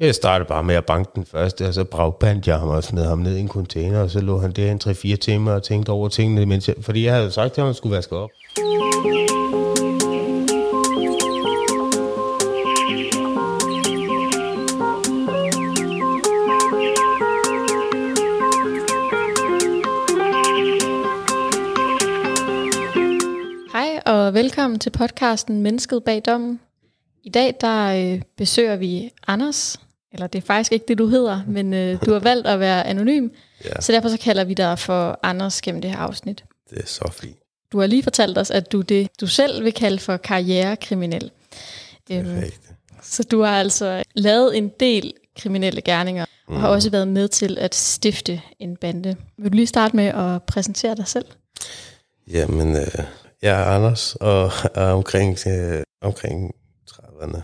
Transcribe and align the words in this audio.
Jeg 0.00 0.14
startede 0.14 0.48
bare 0.48 0.64
med 0.64 0.74
at 0.74 0.86
banke 0.86 1.10
den 1.14 1.24
første, 1.24 1.66
og 1.66 1.74
så 1.74 1.84
bragbandt 1.84 2.46
jeg 2.46 2.58
ham 2.58 2.68
og 2.68 2.84
smed 2.84 3.04
ham 3.04 3.18
ned 3.18 3.36
i 3.36 3.40
en 3.40 3.48
container, 3.48 4.02
og 4.02 4.10
så 4.10 4.20
lå 4.20 4.38
han 4.38 4.52
der 4.52 4.72
en 4.72 4.80
3-4 4.84 5.16
timer 5.16 5.52
og 5.52 5.62
tænkte 5.62 5.90
over 5.90 6.08
tingene, 6.08 6.46
mens 6.46 6.68
jeg, 6.68 6.76
fordi 6.80 7.04
jeg 7.04 7.14
havde 7.14 7.30
sagt 7.30 7.52
til 7.54 7.60
ham, 7.60 7.66
at 7.66 7.68
han 7.68 7.74
skulle 7.74 7.96
vaske 7.96 8.16
op. 8.16 8.30
Hej 23.72 24.02
og 24.06 24.34
velkommen 24.34 24.78
til 24.78 24.90
podcasten 24.90 25.62
Mennesket 25.62 26.04
bag 26.04 26.22
dommen. 26.26 26.60
I 27.22 27.30
dag 27.30 27.54
der 27.60 28.12
øh, 28.14 28.22
besøger 28.36 28.76
vi 28.76 29.10
Anders, 29.26 29.83
eller 30.14 30.26
det 30.26 30.38
er 30.42 30.46
faktisk 30.46 30.72
ikke 30.72 30.84
det, 30.88 30.98
du 30.98 31.06
hedder, 31.06 31.40
men 31.46 31.74
øh, 31.74 31.98
du 32.06 32.12
har 32.12 32.20
valgt 32.20 32.46
at 32.46 32.60
være 32.60 32.86
anonym, 32.86 33.28
Ja. 33.64 33.80
så 33.80 33.92
derfor 33.92 34.08
så 34.08 34.18
kalder 34.18 34.44
vi 34.44 34.54
dig 34.54 34.78
for 34.78 35.18
Anders 35.22 35.62
gennem 35.62 35.80
det 35.82 35.90
her 35.90 35.98
afsnit. 35.98 36.44
Det 36.70 36.78
er 36.78 36.86
så 36.86 37.10
fint. 37.12 37.36
Du 37.72 37.80
har 37.80 37.86
lige 37.86 38.02
fortalt 38.02 38.38
os, 38.38 38.50
at 38.50 38.72
du 38.72 38.78
er 38.78 38.82
det, 38.82 39.08
du 39.20 39.26
selv 39.26 39.64
vil 39.64 39.72
kalde 39.72 39.98
for 39.98 40.16
karrierekriminel. 40.16 41.30
Øhm, 42.12 42.24
Perfekt. 42.24 42.60
så 43.02 43.22
du 43.22 43.42
har 43.42 43.60
altså 43.60 44.02
lavet 44.14 44.56
en 44.58 44.68
del 44.80 45.12
kriminelle 45.36 45.80
gerninger, 45.82 46.24
og 46.46 46.60
har 46.60 46.68
også 46.68 46.90
været 46.90 47.08
med 47.08 47.28
til 47.28 47.58
at 47.58 47.74
stifte 47.74 48.40
en 48.58 48.76
bande. 48.76 49.16
Vil 49.38 49.52
du 49.52 49.56
lige 49.56 49.66
starte 49.66 49.96
med 49.96 50.04
at 50.04 50.42
præsentere 50.42 50.94
dig 50.96 51.06
selv? 51.08 51.24
Jamen, 52.30 52.76
øh, 52.76 53.04
jeg 53.42 53.60
er 53.60 53.64
Anders, 53.64 54.14
og 54.20 54.52
er 54.74 54.86
omkring, 54.90 55.38
øh, 55.46 55.82
omkring 56.02 56.54
30'erne. 56.90 57.40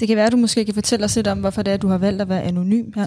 Det 0.00 0.08
kan 0.08 0.16
være, 0.16 0.26
at 0.26 0.32
du 0.32 0.36
måske 0.36 0.64
kan 0.64 0.74
fortælle 0.74 1.04
os 1.04 1.16
lidt 1.16 1.26
om, 1.26 1.38
hvorfor 1.38 1.62
det 1.62 1.70
er, 1.70 1.74
at 1.74 1.82
du 1.82 1.88
har 1.88 1.98
valgt 1.98 2.22
at 2.22 2.28
være 2.28 2.42
anonym 2.42 2.92
her. 2.94 3.06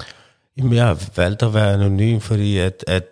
Jamen, 0.58 0.74
jeg 0.74 0.88
har 0.88 1.10
valgt 1.16 1.44
at 1.44 1.54
være 1.54 1.74
anonym, 1.74 2.20
fordi 2.20 2.58
at, 2.58 2.84
at 2.88 3.04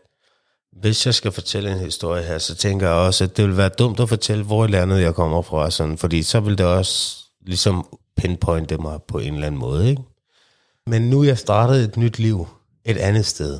hvis 0.81 1.05
jeg 1.05 1.13
skal 1.13 1.31
fortælle 1.31 1.71
en 1.71 1.79
historie 1.79 2.23
her, 2.23 2.37
så 2.37 2.55
tænker 2.55 2.87
jeg 2.87 2.95
også, 2.95 3.23
at 3.23 3.37
det 3.37 3.45
vil 3.45 3.57
være 3.57 3.69
dumt 3.69 3.99
at 3.99 4.09
fortælle, 4.09 4.43
hvor 4.43 4.65
i 4.65 4.67
landet 4.67 5.01
jeg 5.01 5.15
kommer 5.15 5.41
fra, 5.41 5.71
sådan, 5.71 5.97
fordi 5.97 6.23
så 6.23 6.39
vil 6.39 6.57
det 6.57 6.65
også 6.65 7.17
ligesom 7.45 7.85
pinpointe 8.17 8.77
mig 8.77 8.99
på 9.07 9.17
en 9.17 9.33
eller 9.33 9.47
anden 9.47 9.59
måde. 9.59 9.89
Ikke? 9.89 10.01
Men 10.87 11.09
nu 11.09 11.21
er 11.21 11.25
jeg 11.25 11.37
startet 11.37 11.83
et 11.83 11.97
nyt 11.97 12.19
liv 12.19 12.47
et 12.85 12.97
andet 12.97 13.25
sted, 13.25 13.59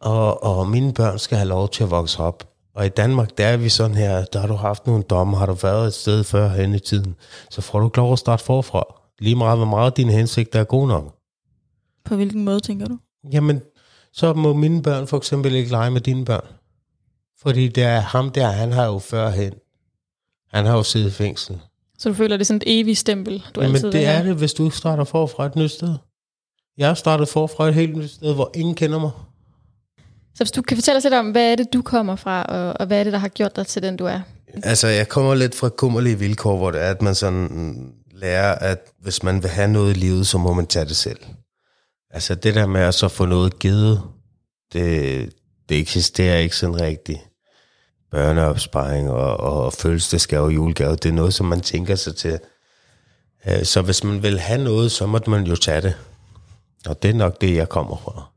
og, 0.00 0.44
og 0.44 0.68
mine 0.68 0.92
børn 0.92 1.18
skal 1.18 1.38
have 1.38 1.48
lov 1.48 1.68
til 1.68 1.82
at 1.82 1.90
vokse 1.90 2.20
op. 2.20 2.48
Og 2.74 2.86
i 2.86 2.88
Danmark, 2.88 3.38
der 3.38 3.46
er 3.46 3.56
vi 3.56 3.68
sådan 3.68 3.96
her, 3.96 4.24
der 4.24 4.40
har 4.40 4.46
du 4.46 4.54
haft 4.54 4.86
nogle 4.86 5.02
domme, 5.02 5.36
har 5.36 5.46
du 5.46 5.52
været 5.52 5.86
et 5.86 5.94
sted 5.94 6.24
før 6.24 6.48
hen 6.48 6.74
i 6.74 6.78
tiden, 6.78 7.14
så 7.50 7.60
får 7.60 7.78
du 7.78 7.86
ikke 7.86 7.96
lov 7.96 8.12
at 8.12 8.18
starte 8.18 8.44
forfra. 8.44 9.03
Lige 9.20 9.36
meget, 9.36 9.58
hvor 9.58 9.66
meget 9.66 9.96
din 9.96 10.08
hensigt 10.08 10.54
er 10.54 10.64
god 10.64 10.88
nok. 10.88 11.18
På 12.04 12.16
hvilken 12.16 12.44
måde, 12.44 12.60
tænker 12.60 12.86
du? 12.86 12.98
Jamen, 13.32 13.60
så 14.12 14.32
må 14.34 14.52
mine 14.52 14.82
børn 14.82 15.06
for 15.06 15.16
eksempel 15.16 15.54
ikke 15.54 15.70
lege 15.70 15.90
med 15.90 16.00
dine 16.00 16.24
børn. 16.24 16.46
Fordi 17.42 17.68
det 17.68 17.82
er 17.82 18.00
ham 18.00 18.30
der, 18.30 18.46
han 18.46 18.72
har 18.72 18.86
jo 18.86 18.98
førhen. 18.98 19.52
Han 20.52 20.66
har 20.66 20.76
jo 20.76 20.82
siddet 20.82 21.08
i 21.08 21.12
fængsel. 21.12 21.60
Så 21.98 22.08
du 22.08 22.14
føler, 22.14 22.36
det 22.36 22.42
er 22.42 22.46
sådan 22.46 22.62
et 22.66 22.80
evigt 22.80 22.98
stempel, 22.98 23.44
du 23.54 23.60
Jamen, 23.60 23.74
altid 23.74 23.92
det 23.92 24.06
er 24.06 24.22
det, 24.22 24.34
hvis 24.34 24.54
du 24.54 24.64
ikke 24.64 24.76
starter 24.76 25.04
forfra 25.04 25.46
et 25.46 25.56
nyt 25.56 25.70
sted. 25.70 25.94
Jeg 26.78 26.86
har 26.86 26.94
startet 26.94 27.28
forfra 27.28 27.68
et 27.68 27.74
helt 27.74 27.96
nyt 27.96 28.10
sted, 28.10 28.34
hvor 28.34 28.50
ingen 28.54 28.74
kender 28.74 28.98
mig. 28.98 29.10
Så 30.34 30.44
hvis 30.44 30.50
du 30.50 30.62
kan 30.62 30.76
fortælle 30.76 30.96
os 30.96 31.04
lidt 31.04 31.14
om, 31.14 31.30
hvad 31.30 31.52
er 31.52 31.56
det, 31.56 31.72
du 31.72 31.82
kommer 31.82 32.16
fra, 32.16 32.42
og, 32.42 32.80
og 32.80 32.86
hvad 32.86 33.00
er 33.00 33.04
det, 33.04 33.12
der 33.12 33.18
har 33.18 33.28
gjort 33.28 33.56
dig 33.56 33.66
til 33.66 33.82
den, 33.82 33.96
du 33.96 34.04
er? 34.04 34.20
Altså, 34.62 34.88
jeg 34.88 35.08
kommer 35.08 35.34
lidt 35.34 35.54
fra 35.54 35.68
kummerlige 35.68 36.18
vilkår, 36.18 36.56
hvor 36.56 36.70
det 36.70 36.82
er, 36.82 36.90
at 36.90 37.02
man 37.02 37.14
sådan 37.14 37.94
lærer, 38.24 38.54
at 38.54 38.78
hvis 38.98 39.22
man 39.22 39.42
vil 39.42 39.50
have 39.50 39.68
noget 39.68 39.96
i 39.96 39.98
livet, 39.98 40.26
så 40.26 40.38
må 40.38 40.52
man 40.52 40.66
tage 40.66 40.84
det 40.84 40.96
selv. 40.96 41.20
Altså, 42.10 42.34
det 42.34 42.54
der 42.54 42.66
med 42.66 42.80
at 42.80 42.94
så 42.94 43.08
få 43.08 43.26
noget 43.26 43.58
givet, 43.58 44.02
det, 44.72 45.32
det 45.68 45.78
eksisterer 45.78 46.36
ikke 46.38 46.56
sådan 46.56 46.80
rigtigt. 46.80 47.20
Børneopsparing 48.10 49.10
og, 49.10 49.36
og 49.36 49.72
fødselsdagsgave 49.72 50.44
og 50.44 50.54
julegave, 50.54 50.96
det 50.96 51.06
er 51.06 51.12
noget, 51.12 51.34
som 51.34 51.46
man 51.46 51.60
tænker 51.60 51.94
sig 51.94 52.16
til. 52.16 52.38
Øh, 53.46 53.64
Så 53.64 53.82
hvis 53.82 54.04
man 54.04 54.22
vil 54.22 54.38
have 54.40 54.64
noget, 54.64 54.92
så 54.92 55.06
må 55.06 55.18
man 55.26 55.44
jo 55.44 55.56
tage 55.56 55.80
det. 55.80 55.94
Og 56.86 57.02
det 57.02 57.10
er 57.10 57.14
nok 57.14 57.40
det, 57.40 57.56
jeg 57.56 57.68
kommer 57.68 57.96
fra. 57.96 58.28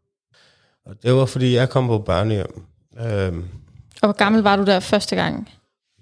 Og 0.85 0.95
det 1.03 1.13
var, 1.13 1.25
fordi 1.25 1.55
jeg 1.55 1.69
kom 1.69 1.87
på 1.87 1.99
børnehjem. 1.99 2.61
Øhm, 2.99 3.47
Og 4.01 4.07
hvor 4.07 4.11
gammel 4.17 4.41
var 4.43 4.55
du 4.55 4.65
der 4.65 4.79
første 4.79 5.15
gang? 5.15 5.49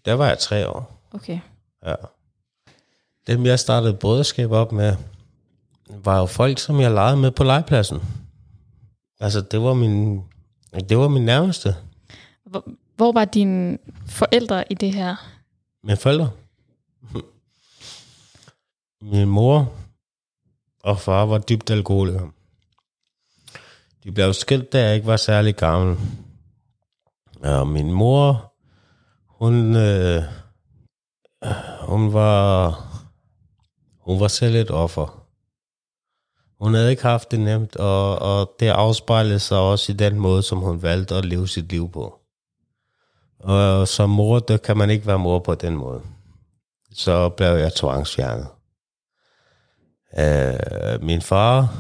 der 0.06 0.13
var 0.13 0.28
jeg 0.28 0.40
tre 0.40 0.68
år. 0.69 1.07
Okay. 1.13 1.40
Ja. 1.85 1.95
Dem, 3.28 3.46
jeg 3.46 3.59
startede 3.59 3.94
brødreskab 3.94 4.52
op 4.52 4.72
med, 4.72 4.96
var 5.90 6.19
jo 6.19 6.25
folk, 6.25 6.59
som 6.59 6.80
jeg 6.80 6.91
legede 6.91 7.18
med 7.18 7.31
på 7.31 7.44
legepladsen. 7.44 8.02
Altså, 9.19 9.41
det 9.41 9.62
var 9.62 9.74
min, 9.74 10.24
det 10.90 10.97
var 10.97 11.08
min 11.08 11.25
nærmeste. 11.25 11.75
Hvor, 12.46 12.68
hvor 12.96 13.12
var 13.12 13.25
dine 13.25 13.78
forældre 14.08 14.72
i 14.72 14.74
det 14.74 14.94
her? 14.94 15.16
Mine 15.84 15.97
forældre. 15.97 16.31
Min 19.02 19.28
mor 19.28 19.74
og 20.84 21.00
far 21.00 21.25
var 21.25 21.38
dybt 21.38 21.69
alkoholikere. 21.72 22.31
De 24.03 24.12
blev 24.12 24.34
skilt, 24.34 24.74
da 24.74 24.86
jeg 24.86 24.96
ikke 24.96 25.07
var 25.07 25.18
særlig 25.18 25.56
gammel. 25.56 25.97
Og 27.42 27.68
min 27.68 27.92
mor, 27.92 28.53
hun, 29.28 29.75
øh, 29.75 30.24
hun 31.81 32.13
var, 32.13 32.69
hun 34.06 34.20
var 34.20 34.28
selv 34.28 34.56
et 34.56 34.72
offer. 34.72 35.26
Hun 36.60 36.74
havde 36.74 36.92
ikke 36.92 37.04
haft 37.04 37.32
det 37.32 37.40
nemt, 37.40 37.76
og, 37.76 38.20
og 38.20 38.52
det 38.60 38.68
afspejlede 38.68 39.40
sig 39.40 39.58
også 39.58 39.92
i 39.92 39.96
den 39.96 40.20
måde, 40.20 40.44
som 40.44 40.58
hun 40.58 40.82
valgte 40.82 41.16
at 41.16 41.26
leve 41.26 41.48
sit 41.48 41.72
liv 41.72 41.92
på. 41.92 42.20
Og 43.40 43.88
som 43.88 44.10
mor, 44.10 44.40
der 44.40 44.58
kan 44.58 44.78
man 44.78 44.90
ikke 44.90 45.08
være 45.08 45.20
mor 45.20 45.40
på 45.40 45.56
den 45.56 45.76
måde. 45.76 46.02
Så 46.94 47.30
blev 47.30 47.48
jeg 47.48 47.74
tvangsfjernet. 47.74 48.48
Øh, 50.20 51.04
min 51.04 51.22
far 51.22 51.74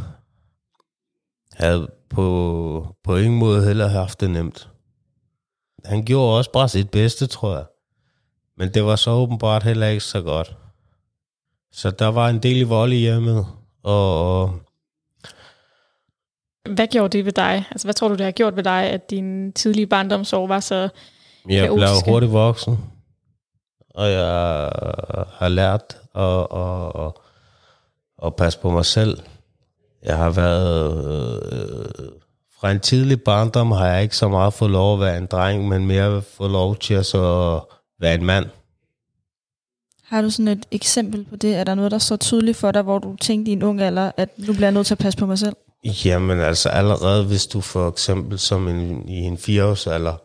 havde 1.53 1.91
på, 2.09 2.95
på 3.03 3.15
ingen 3.15 3.39
måde 3.39 3.65
heller 3.65 3.87
haft 3.87 4.21
det 4.21 4.29
nemt. 4.29 4.69
Han 5.85 6.05
gjorde 6.05 6.37
også 6.37 6.51
bare 6.51 6.69
sit 6.69 6.91
bedste, 6.91 7.27
tror 7.27 7.55
jeg. 7.55 7.65
Men 8.57 8.73
det 8.73 8.85
var 8.85 8.95
så 8.95 9.11
åbenbart 9.11 9.63
heller 9.63 9.87
ikke 9.87 10.03
så 10.03 10.21
godt. 10.21 10.57
Så 11.75 11.91
der 11.91 12.07
var 12.07 12.29
en 12.29 12.39
del 12.39 12.65
vold 12.65 12.93
i 12.93 12.95
hjemmet, 12.95 13.45
og, 13.83 14.41
og 14.41 14.59
Hvad 16.69 16.87
gjorde 16.87 17.17
det 17.17 17.25
ved 17.25 17.31
dig? 17.31 17.65
Altså, 17.71 17.87
hvad 17.87 17.93
tror 17.93 18.07
du, 18.07 18.15
det 18.15 18.25
har 18.25 18.31
gjort 18.31 18.55
ved 18.55 18.63
dig, 18.63 18.83
at 18.83 19.09
din 19.09 19.53
tidlige 19.53 19.87
barndomsår 19.87 20.47
var 20.47 20.59
så... 20.59 20.75
Jeg 20.75 20.89
blev 21.67 21.77
kaotiske. 21.77 22.11
hurtigt 22.11 22.31
voksen, 22.31 22.77
og 23.95 24.11
jeg 24.11 24.25
har 25.33 25.47
lært 25.47 25.97
at, 26.15 26.47
at, 26.57 27.05
at, 27.05 27.11
at 28.25 28.35
passe 28.35 28.59
på 28.59 28.69
mig 28.69 28.85
selv. 28.85 29.19
Jeg 30.03 30.17
har 30.17 30.29
været... 30.29 31.13
Øh, 31.53 32.09
fra 32.59 32.71
en 32.71 32.79
tidlig 32.79 33.21
barndom 33.21 33.71
har 33.71 33.87
jeg 33.87 34.03
ikke 34.03 34.17
så 34.17 34.27
meget 34.27 34.53
fået 34.53 34.71
lov 34.71 34.93
at 34.93 34.99
være 34.99 35.17
en 35.17 35.25
dreng, 35.25 35.67
men 35.67 35.85
mere 35.85 36.21
fået 36.21 36.51
lov 36.51 36.75
til 36.75 36.93
at 36.93 37.05
så 37.05 37.59
være 37.99 38.15
en 38.15 38.25
mand. 38.25 38.45
Har 40.07 40.21
du 40.21 40.29
sådan 40.29 40.47
et 40.47 40.65
eksempel 40.71 41.25
på 41.29 41.35
det? 41.35 41.55
Er 41.55 41.63
der 41.63 41.75
noget, 41.75 41.91
der 41.91 41.97
står 41.97 42.15
tydeligt 42.15 42.57
for 42.57 42.71
dig, 42.71 42.81
hvor 42.81 42.99
du 42.99 43.15
tænkte 43.21 43.51
i 43.51 43.53
en 43.53 43.63
ung 43.63 43.81
alder, 43.81 44.11
at 44.17 44.29
nu 44.37 44.53
bliver 44.53 44.65
jeg 44.65 44.71
nødt 44.71 44.87
til 44.87 44.93
at 44.93 44.97
passe 44.97 45.19
på 45.19 45.25
mig 45.25 45.39
selv? 45.39 45.55
Jamen 46.05 46.39
altså 46.39 46.69
allerede, 46.69 47.25
hvis 47.25 47.47
du 47.47 47.61
for 47.61 47.89
eksempel 47.89 48.39
som 48.39 48.67
en, 48.67 49.09
i 49.09 49.17
en 49.17 49.37
fireårsalder 49.37 50.15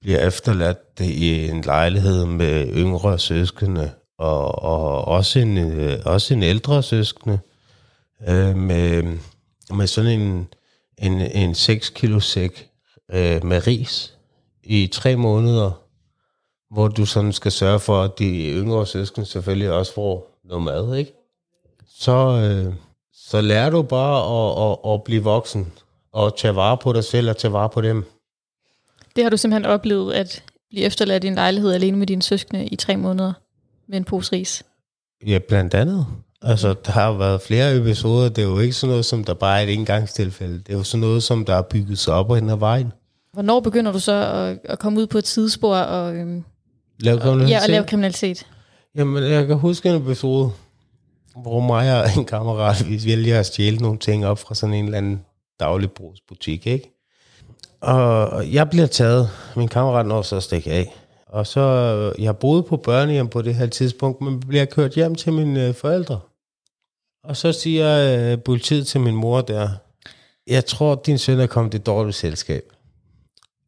bliver 0.00 0.26
efterladt 0.26 1.00
i 1.00 1.48
en 1.48 1.62
lejlighed 1.62 2.26
med 2.26 2.66
yngre 2.74 3.18
søskende, 3.18 3.90
og, 4.18 4.62
og 4.62 5.04
også, 5.04 5.38
en, 5.38 5.58
øh, 5.58 5.98
også 6.04 6.34
en 6.34 6.42
ældre 6.42 6.82
søskende, 6.82 7.38
øh, 8.28 8.56
med, 8.56 9.02
med 9.74 9.86
sådan 9.86 10.20
en, 10.20 10.48
en, 10.98 11.20
en 11.20 11.54
6 11.54 11.90
kilo 11.90 12.20
sæk 12.20 12.68
øh, 13.12 13.44
med 13.44 13.66
ris 13.66 14.14
i 14.64 14.86
tre 14.86 15.16
måneder, 15.16 15.85
hvor 16.76 16.88
du 16.88 17.06
sådan 17.06 17.32
skal 17.32 17.52
sørge 17.52 17.80
for, 17.80 18.02
at 18.02 18.18
de 18.18 18.52
yngre 18.52 18.86
søskende 18.86 19.26
selvfølgelig 19.26 19.70
også 19.70 19.94
får 19.94 20.40
noget 20.44 20.64
mad, 20.64 20.96
ikke? 20.96 21.12
Så, 21.88 22.12
øh, 22.12 22.74
så 23.12 23.40
lærer 23.40 23.70
du 23.70 23.82
bare 23.82 24.18
at, 24.36 24.70
at, 24.70 24.92
at 24.92 25.02
blive 25.04 25.22
voksen, 25.22 25.72
og 26.12 26.36
tage 26.36 26.56
vare 26.56 26.76
på 26.76 26.92
dig 26.92 27.04
selv 27.04 27.30
og 27.30 27.36
tage 27.36 27.52
vare 27.52 27.68
på 27.68 27.80
dem. 27.80 28.04
Det 29.16 29.24
har 29.24 29.30
du 29.30 29.36
simpelthen 29.36 29.72
oplevet, 29.72 30.14
at 30.14 30.42
blive 30.70 30.84
efterladt 30.84 31.24
i 31.24 31.26
en 31.26 31.34
lejlighed 31.34 31.72
alene 31.72 31.96
med 31.96 32.06
dine 32.06 32.22
søskende 32.22 32.66
i 32.66 32.76
tre 32.76 32.96
måneder 32.96 33.32
med 33.88 33.96
en 33.96 34.04
pose 34.04 34.32
ris. 34.32 34.62
Ja, 35.26 35.38
blandt 35.48 35.74
andet. 35.74 36.06
Altså, 36.42 36.74
der 36.86 36.92
har 36.92 37.12
været 37.12 37.42
flere 37.42 37.76
episoder. 37.76 38.28
Det 38.28 38.44
er 38.44 38.48
jo 38.48 38.58
ikke 38.58 38.74
sådan 38.74 38.90
noget, 38.90 39.04
som 39.04 39.24
der 39.24 39.34
bare 39.34 39.58
er 39.58 39.62
et 39.62 39.74
engangstilfælde. 39.74 40.58
Det 40.58 40.68
er 40.68 40.76
jo 40.76 40.84
sådan 40.84 41.00
noget, 41.00 41.22
som 41.22 41.44
der 41.44 41.54
er 41.54 41.62
bygget 41.62 41.98
sig 41.98 42.14
op 42.14 42.30
og 42.30 42.36
hen 42.36 42.50
ad 42.50 42.56
vejen. 42.56 42.92
Hvornår 43.32 43.60
begynder 43.60 43.92
du 43.92 43.98
så 43.98 44.12
at, 44.12 44.72
at 44.72 44.78
komme 44.78 45.00
ud 45.00 45.06
på 45.06 45.18
et 45.18 45.26
sidespor 45.26 45.76
og, 45.76 46.14
øhm, 46.14 46.44
Lav 46.98 47.16
ja, 47.48 47.62
og 47.62 47.68
lave 47.68 47.84
kriminalitet? 47.84 48.46
Jamen, 48.94 49.24
jeg 49.24 49.46
kan 49.46 49.56
huske 49.56 49.88
en 49.88 50.02
episode. 50.02 50.52
hvor 51.42 51.60
mig 51.60 52.02
og 52.02 52.08
en 52.16 52.24
kammerat, 52.24 52.88
vi 52.88 53.00
vælger 53.06 53.40
at 53.40 53.46
stjæle 53.46 53.76
nogle 53.76 53.98
ting 53.98 54.26
op 54.26 54.38
fra 54.38 54.54
sådan 54.54 54.74
en 54.74 54.84
eller 54.84 54.98
anden 54.98 55.24
dagligbrugsbutik, 55.60 56.66
ikke? 56.66 56.92
Og 57.80 58.52
jeg 58.52 58.70
bliver 58.70 58.86
taget, 58.86 59.30
min 59.56 59.68
kammerat 59.68 60.06
når 60.06 60.22
så 60.22 60.36
at 60.36 60.42
stikke 60.42 60.72
af. 60.72 60.94
Og 61.26 61.46
så, 61.46 61.62
jeg 62.18 62.36
boede 62.36 62.62
på 62.62 62.76
børnehjem 62.76 63.28
på 63.28 63.42
det 63.42 63.54
her 63.54 63.66
tidspunkt, 63.66 64.20
men 64.20 64.40
bliver 64.40 64.64
kørt 64.64 64.94
hjem 64.94 65.14
til 65.14 65.32
mine 65.32 65.66
øh, 65.66 65.74
forældre. 65.74 66.20
Og 67.24 67.36
så 67.36 67.52
siger 67.52 68.18
øh, 68.32 68.42
politiet 68.42 68.86
til 68.86 69.00
min 69.00 69.14
mor 69.14 69.40
der, 69.40 69.68
jeg 70.46 70.66
tror, 70.66 71.02
din 71.06 71.18
søn 71.18 71.40
er 71.40 71.46
kommet 71.46 71.74
i 71.74 71.78
dårligt 71.78 72.16
selskab. 72.16 72.62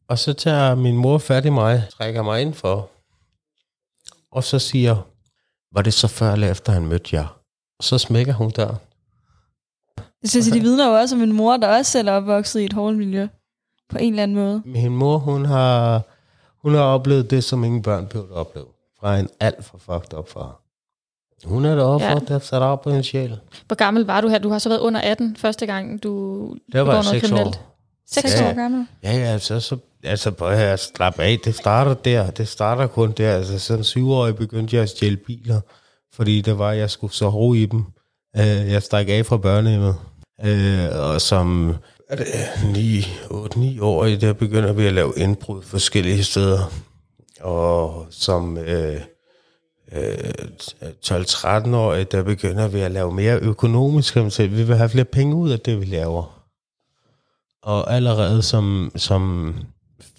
Og 0.07 0.19
så 0.19 0.33
tager 0.33 0.75
min 0.75 0.97
mor 0.97 1.17
fat 1.17 1.45
i 1.45 1.49
mig, 1.49 1.83
trækker 1.97 2.23
mig 2.23 2.41
ind 2.41 2.53
for, 2.53 2.89
og 4.31 4.43
så 4.43 4.59
siger, 4.59 4.95
var 5.75 5.81
det 5.81 5.93
så 5.93 6.07
før 6.07 6.33
eller 6.33 6.51
efter, 6.51 6.71
han 6.73 6.85
mødte 6.87 7.15
jer? 7.15 7.39
Og 7.79 7.83
så 7.83 7.97
smækker 7.97 8.33
hun 8.33 8.49
der. 8.55 8.75
Det 10.21 10.29
synes 10.29 10.47
jeg, 10.47 10.55
de 10.55 10.59
vidner 10.61 10.87
jo 10.87 10.93
også 10.93 11.15
om 11.15 11.21
en 11.21 11.31
mor, 11.33 11.57
der 11.57 11.77
også 11.77 11.91
selv 11.91 12.07
er 12.07 12.11
opvokset 12.11 12.59
i 12.59 12.65
et 12.65 12.73
hårdt 12.73 12.97
miljø. 12.97 13.27
På 13.89 13.97
en 13.97 14.13
eller 14.13 14.23
anden 14.23 14.37
måde. 14.37 14.61
Min 14.65 14.95
mor, 14.95 15.17
hun 15.17 15.45
har, 15.45 16.01
hun 16.61 16.73
har 16.73 16.81
oplevet 16.81 17.31
det, 17.31 17.43
som 17.43 17.63
ingen 17.63 17.81
børn 17.81 18.03
at 18.13 18.31
opleve. 18.31 18.65
Fra 18.99 19.17
en 19.19 19.29
alt 19.39 19.65
for 19.65 19.77
fucked 19.77 20.13
up 20.19 20.29
far. 20.29 20.61
Hun 21.45 21.65
er 21.65 21.75
deroppe, 21.75 22.05
Ja. 22.05 22.15
der 22.15 22.39
sat 22.39 22.61
op 22.61 22.81
på 22.81 22.89
en 22.89 23.03
sjæl. 23.03 23.39
Hvor 23.67 23.75
gammel 23.75 24.05
var 24.05 24.21
du 24.21 24.27
her? 24.27 24.39
Du 24.39 24.49
har 24.49 24.59
så 24.59 24.69
været 24.69 24.79
under 24.79 25.01
18 25.01 25.35
første 25.35 25.65
gang, 25.65 26.03
du 26.03 26.43
Der 26.49 26.55
begår 26.71 26.83
var 26.85 26.93
jeg 26.93 27.03
noget 27.03 27.21
seks 27.21 27.27
kriminelt. 27.29 27.55
år. 27.55 27.75
6 28.07 28.33
Ja. 28.41 28.49
år 28.49 28.53
gammel. 28.55 28.87
Ja, 29.03 29.11
ja, 29.17 29.23
altså, 29.23 29.59
så, 29.59 29.77
altså 30.03 30.31
på 30.31 30.45
at 30.45 30.79
slap 30.79 31.19
af, 31.19 31.39
det 31.45 31.55
starter 31.55 31.93
der, 31.93 32.31
det 32.31 32.47
starter 32.47 32.87
kun 32.87 33.11
der, 33.11 33.35
altså 33.35 33.59
som 33.59 33.83
syvårig 33.83 34.35
begyndte 34.35 34.75
jeg 34.75 34.83
at 34.83 34.89
stjæle 34.89 35.17
biler, 35.17 35.61
fordi 36.13 36.41
det 36.41 36.59
var, 36.59 36.71
jeg 36.71 36.89
skulle 36.89 37.13
så 37.13 37.29
ro 37.29 37.53
i 37.53 37.65
dem. 37.65 37.83
Øh, 38.37 38.71
jeg 38.71 38.83
stak 38.83 39.09
af 39.09 39.25
fra 39.25 39.37
børnehjemmet, 39.37 39.95
øh, 40.45 40.99
og 40.99 41.21
som 41.21 41.75
er 42.09 42.15
det 42.15 42.25
9, 42.73 43.05
8, 43.29 43.59
9 43.59 43.79
år, 43.79 44.05
der 44.05 44.33
begynder 44.33 44.73
vi 44.73 44.85
at 44.85 44.93
lave 44.93 45.13
indbrud 45.17 45.61
forskellige 45.61 46.23
steder, 46.23 46.71
og 47.41 48.07
som 48.09 48.57
øh, 48.57 49.01
øh, 49.91 50.31
12-13 51.05 51.75
år, 51.75 51.93
der 51.93 52.23
begynder 52.23 52.67
vi 52.67 52.79
at 52.79 52.91
lave 52.91 53.11
mere 53.11 53.39
økonomisk, 53.39 54.15
vi 54.39 54.63
vil 54.63 54.75
have 54.75 54.89
flere 54.89 55.05
penge 55.05 55.35
ud 55.35 55.49
af 55.49 55.59
det, 55.59 55.79
vi 55.79 55.85
laver. 55.85 56.43
Og 57.61 57.93
allerede 57.93 58.41
som, 58.41 58.91
som 58.95 59.53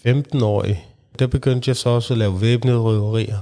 15-årig, 0.06 0.86
der 1.18 1.26
begyndte 1.26 1.68
jeg 1.68 1.76
så 1.76 1.88
også 1.88 2.14
at 2.14 2.18
lave 2.18 2.40
væbnede 2.40 2.78
røverier. 2.78 3.38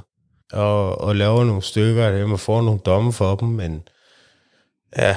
Og, 0.52 1.00
og 1.00 1.16
lave 1.16 1.46
nogle 1.46 1.62
stykker 1.62 2.06
af 2.06 2.18
dem 2.18 2.32
og 2.32 2.40
få 2.40 2.60
nogle 2.60 2.80
domme 2.80 3.12
for 3.12 3.36
dem, 3.36 3.48
men 3.48 3.82
ja, 4.98 5.16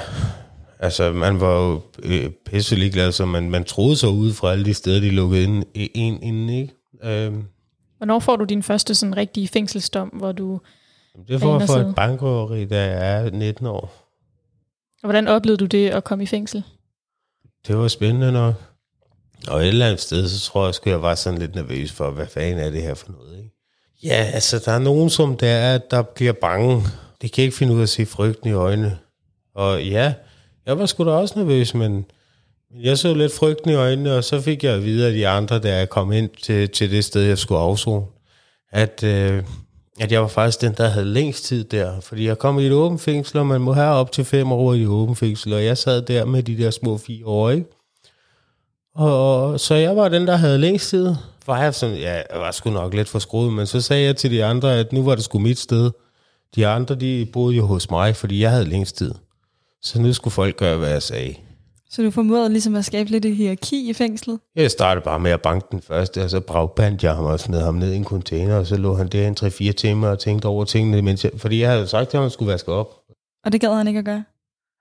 altså 0.78 1.12
man 1.12 1.40
var 1.40 1.60
jo 1.60 1.80
øh, 2.02 2.30
pisse 2.30 2.76
ligeglad, 2.76 3.12
så 3.12 3.26
man, 3.26 3.50
man 3.50 3.64
troede 3.64 3.96
sig 3.96 4.08
ud 4.08 4.32
fra 4.32 4.52
alle 4.52 4.64
de 4.64 4.74
steder, 4.74 5.00
de 5.00 5.10
lukkede 5.10 5.42
ind, 5.42 5.64
en 5.74 6.22
inden, 6.22 6.48
ikke? 6.48 6.74
Øhm, 7.04 7.44
Hvornår 7.96 8.18
får 8.18 8.36
du 8.36 8.44
din 8.44 8.62
første 8.62 8.94
sådan 8.94 9.16
rigtige 9.16 9.48
fængselsdom, 9.48 10.08
hvor 10.08 10.32
du... 10.32 10.60
det 11.28 11.40
får 11.40 11.58
jeg 11.58 11.68
for 11.68 11.74
et 11.76 11.94
bankrøveri, 11.94 12.64
da 12.64 12.84
jeg 12.84 13.26
er 13.26 13.30
19 13.30 13.66
år. 13.66 13.80
Og 15.02 15.06
hvordan 15.06 15.28
oplevede 15.28 15.58
du 15.58 15.66
det 15.66 15.88
at 15.88 16.04
komme 16.04 16.24
i 16.24 16.26
fængsel? 16.26 16.64
Det 17.66 17.76
var 17.76 17.88
spændende 17.88 18.32
nok. 18.32 18.54
Og 19.48 19.62
et 19.62 19.68
eller 19.68 19.86
andet 19.86 20.00
sted, 20.00 20.28
så 20.28 20.50
tror 20.50 20.66
jeg, 20.66 20.68
at 20.68 20.80
jeg 20.86 21.02
var 21.02 21.14
sådan 21.14 21.38
lidt 21.38 21.54
nervøs 21.54 21.92
for, 21.92 22.10
hvad 22.10 22.26
fanden 22.26 22.58
er 22.58 22.70
det 22.70 22.82
her 22.82 22.94
for 22.94 23.12
noget, 23.12 23.38
ikke? 23.38 23.50
Ja, 24.02 24.30
altså, 24.34 24.62
der 24.64 24.72
er 24.72 24.78
nogen, 24.78 25.10
som 25.10 25.36
der 25.36 25.48
er, 25.48 25.78
der 25.78 26.02
bliver 26.02 26.32
bange. 26.32 26.82
De 27.22 27.28
kan 27.28 27.44
ikke 27.44 27.56
finde 27.56 27.72
ud 27.74 27.78
af 27.78 27.82
at 27.82 27.88
se 27.88 28.06
frygten 28.06 28.50
i 28.50 28.52
øjnene. 28.52 28.98
Og 29.54 29.84
ja, 29.84 30.14
jeg 30.66 30.78
var 30.78 30.86
sgu 30.86 31.04
da 31.04 31.10
også 31.10 31.38
nervøs, 31.38 31.74
men 31.74 32.04
jeg 32.80 32.98
så 32.98 33.14
lidt 33.14 33.32
frygten 33.32 33.70
i 33.70 33.74
øjnene, 33.74 34.14
og 34.14 34.24
så 34.24 34.40
fik 34.40 34.64
jeg 34.64 34.74
at 34.74 34.84
vide 34.84 35.06
af 35.06 35.12
de 35.12 35.28
andre, 35.28 35.58
der 35.58 35.74
jeg 35.74 35.88
kom 35.88 36.12
ind 36.12 36.30
til, 36.42 36.68
til 36.68 36.90
det 36.90 37.04
sted, 37.04 37.22
jeg 37.22 37.38
skulle 37.38 37.60
afzone, 37.60 38.06
at, 38.72 39.04
øh, 39.04 39.42
at 40.00 40.12
jeg 40.12 40.20
var 40.20 40.28
faktisk 40.28 40.60
den, 40.60 40.74
der 40.76 40.88
havde 40.88 41.06
længst 41.06 41.44
tid 41.44 41.64
der. 41.64 42.00
Fordi 42.00 42.26
jeg 42.26 42.38
kom 42.38 42.58
i 42.58 42.66
et 42.66 42.72
åbent 42.72 43.00
fængsel, 43.00 43.38
og 43.38 43.46
man 43.46 43.60
må 43.60 43.72
have 43.72 43.94
op 43.94 44.12
til 44.12 44.24
fem 44.24 44.52
år 44.52 44.74
i 44.74 44.82
et 44.82 44.88
åbent 44.88 45.18
fængsel, 45.18 45.52
og 45.52 45.64
jeg 45.64 45.78
sad 45.78 46.02
der 46.02 46.24
med 46.24 46.42
de 46.42 46.58
der 46.58 46.70
små 46.70 46.98
fire 46.98 47.26
år, 47.26 47.50
ikke? 47.50 47.81
Og, 48.94 49.60
så 49.60 49.74
jeg 49.74 49.96
var 49.96 50.08
den, 50.08 50.26
der 50.26 50.36
havde 50.36 50.58
længst 50.58 50.88
tid. 50.88 51.14
Var 51.46 51.62
jeg, 51.62 51.74
sådan, 51.74 51.96
ja, 51.96 52.14
jeg 52.14 52.40
var 52.40 52.50
sgu 52.50 52.70
nok 52.70 52.94
lidt 52.94 53.08
for 53.08 53.18
skruet, 53.18 53.52
men 53.52 53.66
så 53.66 53.80
sagde 53.80 54.04
jeg 54.04 54.16
til 54.16 54.30
de 54.30 54.44
andre, 54.44 54.78
at 54.78 54.92
nu 54.92 55.02
var 55.02 55.14
det 55.14 55.24
sgu 55.24 55.38
mit 55.38 55.58
sted. 55.58 55.90
De 56.56 56.66
andre, 56.66 56.94
de 56.94 57.26
boede 57.32 57.56
jo 57.56 57.66
hos 57.66 57.90
mig, 57.90 58.16
fordi 58.16 58.40
jeg 58.40 58.50
havde 58.50 58.64
længst 58.64 58.96
tid. 58.96 59.14
Så 59.82 60.00
nu 60.00 60.12
skulle 60.12 60.32
folk 60.32 60.56
gøre, 60.56 60.76
hvad 60.76 60.90
jeg 60.90 61.02
sagde. 61.02 61.34
Så 61.90 62.02
du 62.02 62.10
formåede 62.10 62.48
ligesom 62.48 62.74
at 62.74 62.84
skabe 62.84 63.10
lidt 63.10 63.24
et 63.24 63.36
hierarki 63.36 63.90
i 63.90 63.92
fængslet. 63.92 64.40
Jeg 64.56 64.70
startede 64.70 65.04
bare 65.04 65.20
med 65.20 65.30
at 65.30 65.42
banke 65.42 65.66
den 65.70 65.82
første, 65.82 66.24
og 66.24 66.30
så 66.30 66.40
bragbandt 66.40 67.04
jeg 67.04 67.14
ham 67.14 67.24
og 67.24 67.40
smed 67.40 67.60
ham 67.60 67.74
ned 67.74 67.92
i 67.92 67.96
en 67.96 68.04
container, 68.04 68.56
og 68.56 68.66
så 68.66 68.76
lå 68.76 68.94
han 68.94 69.08
der 69.08 69.28
en 69.28 69.36
3-4 69.40 69.72
timer 69.72 70.08
og 70.08 70.18
tænkte 70.18 70.46
over 70.46 70.64
tingene, 70.64 71.02
mens 71.02 71.24
jeg, 71.24 71.32
fordi 71.36 71.60
jeg 71.60 71.70
havde 71.70 71.86
sagt 71.86 72.08
til 72.08 72.16
ham, 72.16 72.22
at 72.22 72.24
han 72.24 72.30
skulle 72.30 72.52
vaske 72.52 72.72
op. 72.72 72.88
Og 73.44 73.52
det 73.52 73.60
gad 73.60 73.74
han 73.74 73.88
ikke 73.88 73.98
at 73.98 74.04
gøre. 74.04 74.24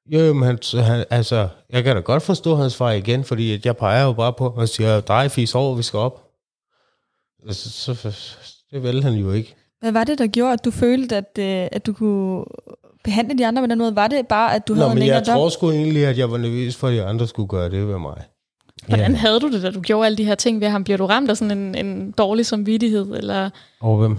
Jo, 0.05 0.33
men 0.33 0.43
han, 0.43 0.59
han, 0.73 1.05
altså, 1.09 1.47
jeg 1.69 1.83
kan 1.83 1.95
da 1.95 2.01
godt 2.01 2.23
forstå 2.23 2.55
hans 2.55 2.75
far 2.75 2.91
igen, 2.91 3.23
fordi 3.23 3.53
at 3.53 3.65
jeg 3.65 3.77
peger 3.77 4.03
jo 4.03 4.13
bare 4.13 4.33
på, 4.33 4.47
og 4.47 4.69
siger, 4.69 4.99
drej 5.01 5.27
fis 5.27 5.55
over, 5.55 5.75
vi 5.75 5.83
skal 5.83 5.97
op. 5.99 6.27
Altså, 7.47 7.69
så, 7.69 7.93
så, 7.93 8.35
det 8.71 8.83
vil 8.83 9.03
han 9.03 9.13
jo 9.13 9.31
ikke. 9.31 9.55
Hvad 9.79 9.91
var 9.91 10.03
det, 10.03 10.19
der 10.19 10.27
gjorde, 10.27 10.53
at 10.53 10.65
du 10.65 10.71
følte, 10.71 11.15
at, 11.17 11.37
øh, 11.39 11.67
at 11.71 11.85
du 11.85 11.93
kunne 11.93 12.45
behandle 13.03 13.37
de 13.37 13.47
andre 13.47 13.61
på 13.61 13.65
den 13.67 13.77
måde? 13.77 13.95
Var 13.95 14.07
det 14.07 14.27
bare, 14.27 14.55
at 14.55 14.67
du 14.67 14.73
Nå, 14.73 14.79
havde 14.79 14.91
en 14.91 14.97
længere 14.97 15.17
jeg 15.17 15.25
dom? 15.27 15.35
tror 15.35 15.49
sgu 15.49 15.71
egentlig, 15.71 16.05
at 16.05 16.17
jeg 16.17 16.31
var 16.31 16.37
nervøs 16.37 16.75
for, 16.75 16.87
at 16.87 16.93
de 16.93 17.03
andre 17.03 17.27
skulle 17.27 17.47
gøre 17.47 17.69
det 17.69 17.87
ved 17.87 17.99
mig. 17.99 18.23
Hvordan 18.87 19.15
havde 19.15 19.39
du 19.39 19.51
det, 19.51 19.63
da 19.63 19.71
du 19.71 19.81
gjorde 19.81 20.05
alle 20.05 20.17
de 20.17 20.23
her 20.25 20.35
ting 20.35 20.61
ved 20.61 20.67
ham? 20.67 20.83
Bliver 20.83 20.97
du 20.97 21.05
ramt 21.05 21.29
af 21.29 21.37
sådan 21.37 21.57
en, 21.57 21.85
en 21.85 22.11
dårlig 22.11 22.45
samvittighed? 22.45 23.11
Eller 23.17 23.49
Og 23.79 23.97
hvem? 23.97 24.17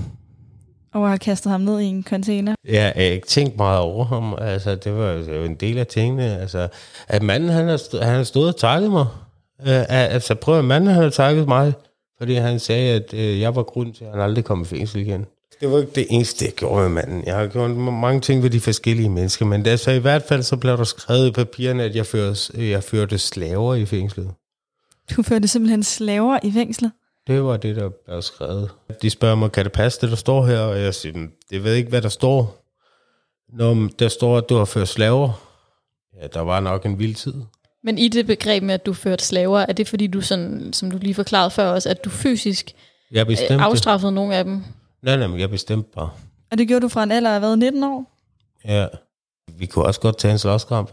Og 0.92 1.08
har 1.08 1.16
kastet 1.16 1.52
ham 1.52 1.60
ned 1.60 1.80
i 1.80 1.84
en 1.84 2.04
container. 2.04 2.54
Jeg 2.68 2.92
har 2.96 3.02
ikke 3.02 3.26
tænkt 3.26 3.56
meget 3.56 3.78
over 3.78 4.04
ham. 4.04 4.34
Altså, 4.40 4.74
det 4.74 4.94
var 4.94 5.12
jo 5.12 5.44
en 5.44 5.54
del 5.54 5.78
af 5.78 5.86
tingene. 5.86 6.38
Altså, 6.40 6.68
at 7.08 7.22
manden, 7.22 7.48
han 7.48 7.68
har, 7.68 7.76
stå, 7.76 7.98
han 7.98 8.14
har 8.16 8.24
stået 8.24 8.48
og 8.48 8.56
takket 8.56 8.90
mig. 8.90 9.06
Uh, 9.58 9.68
altså, 9.88 10.34
prøv 10.34 10.58
at 10.58 10.64
manden, 10.64 10.90
han 10.90 11.02
har 11.02 11.10
takket 11.10 11.48
mig, 11.48 11.72
fordi 12.18 12.34
han 12.34 12.58
sagde, 12.58 12.94
at 12.94 13.12
uh, 13.12 13.40
jeg 13.40 13.56
var 13.56 13.62
grund 13.62 13.94
til, 13.94 14.04
at 14.04 14.10
han 14.10 14.20
aldrig 14.20 14.44
kom 14.44 14.62
i 14.62 14.64
fængsel 14.64 15.00
igen. 15.00 15.26
Det 15.60 15.70
var 15.70 15.78
ikke 15.78 15.92
det 15.94 16.06
eneste, 16.10 16.44
jeg 16.44 16.52
gjorde 16.52 16.82
med 16.82 16.88
manden. 16.88 17.22
Jeg 17.26 17.36
har 17.36 17.46
gjort 17.46 17.70
mange 17.76 18.20
ting 18.20 18.42
ved 18.42 18.50
de 18.50 18.60
forskellige 18.60 19.08
mennesker, 19.08 19.46
men 19.46 19.66
altså, 19.66 19.90
i 19.90 19.98
hvert 19.98 20.22
fald 20.22 20.42
så 20.42 20.56
blev 20.56 20.76
der 20.76 20.84
skrevet 20.84 21.28
i 21.28 21.30
papirerne, 21.30 21.82
at 21.82 21.96
jeg 21.96 22.06
førte, 22.06 22.70
jeg 22.70 22.82
førte 22.82 23.18
slaver 23.18 23.74
i 23.74 23.86
fængslet. 23.86 24.30
Du 25.16 25.22
førte 25.22 25.49
simpelthen 25.49 25.82
slaver 25.82 26.38
i 26.42 26.52
fængslet. 26.52 26.90
Det 27.26 27.43
var 27.45 27.57
det, 27.57 27.76
der 27.76 27.88
blev 28.07 28.23
skrevet. 28.23 28.71
De 29.02 29.11
spørger 29.11 29.35
mig, 29.35 29.52
kan 29.52 29.64
det 29.64 29.73
passe, 29.73 30.00
det 30.00 30.11
der 30.11 30.17
står 30.17 30.47
her? 30.47 30.59
Og 30.61 30.81
jeg 30.81 30.95
siger, 30.95 31.12
"Men 31.12 31.33
det 31.50 31.64
ved 31.64 31.75
ikke, 31.75 31.88
hvad 31.88 32.02
der 32.02 32.09
står. 32.09 32.64
Når 33.49 33.88
der 33.99 34.09
står, 34.09 34.38
at 34.38 34.49
du 34.49 34.57
har 34.57 34.64
ført 34.64 34.88
slaver. 34.88 35.49
Ja, 36.23 36.26
der 36.26 36.41
var 36.41 36.61
nok 36.61 36.87
en 36.87 36.99
vild 36.99 37.14
tid. 37.14 37.35
Men 37.85 37.99
i 37.99 38.09
det 38.09 38.26
begreb 38.26 38.62
med, 38.62 38.75
at 38.75 38.87
du 38.87 38.93
førte 38.93 39.25
slaver, 39.25 39.59
er 39.61 39.73
det 39.73 39.88
fordi 39.88 40.07
du 40.07 40.21
sådan, 40.21 40.73
som 40.73 40.91
du 40.91 40.99
lige 40.99 41.14
forklarede 41.14 41.50
før 41.50 41.69
også, 41.73 41.88
at 41.88 42.05
du 42.05 42.11
fysisk 42.11 42.73
Jeg 43.11 43.21
øh, 43.21 43.26
bestemte. 43.26 43.64
afstraffede 43.64 44.12
nogle 44.12 44.37
af 44.37 44.45
dem? 44.45 44.64
Nej, 45.02 45.17
nej, 45.17 45.26
men 45.26 45.41
jeg 45.41 45.50
bestemte 45.50 45.91
bare. 45.95 46.11
Og 46.50 46.59
det 46.59 46.69
gjorde 46.69 46.81
du 46.83 46.88
fra 46.88 47.02
en 47.02 47.11
alder 47.12 47.31
af 47.31 47.41
hvad, 47.41 47.57
19 47.57 47.85
år? 47.85 48.11
Ja. 48.64 48.87
Vi 49.59 49.67
kunne 49.67 49.85
også 49.85 50.00
godt 50.00 50.19
tage 50.19 50.33
en 50.33 50.38
slåskamp. 50.38 50.93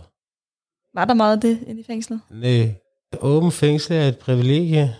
Var 0.94 1.06
der 1.06 1.14
meget 1.14 1.36
af 1.36 1.42
det 1.42 1.60
inde 1.68 1.82
i 1.82 1.84
fængslet? 1.84 2.20
Nej. 2.32 2.74
Åben 3.22 3.52
fængsel 3.52 3.96
er 3.96 4.08
et 4.08 4.18
privilegie. 4.18 4.96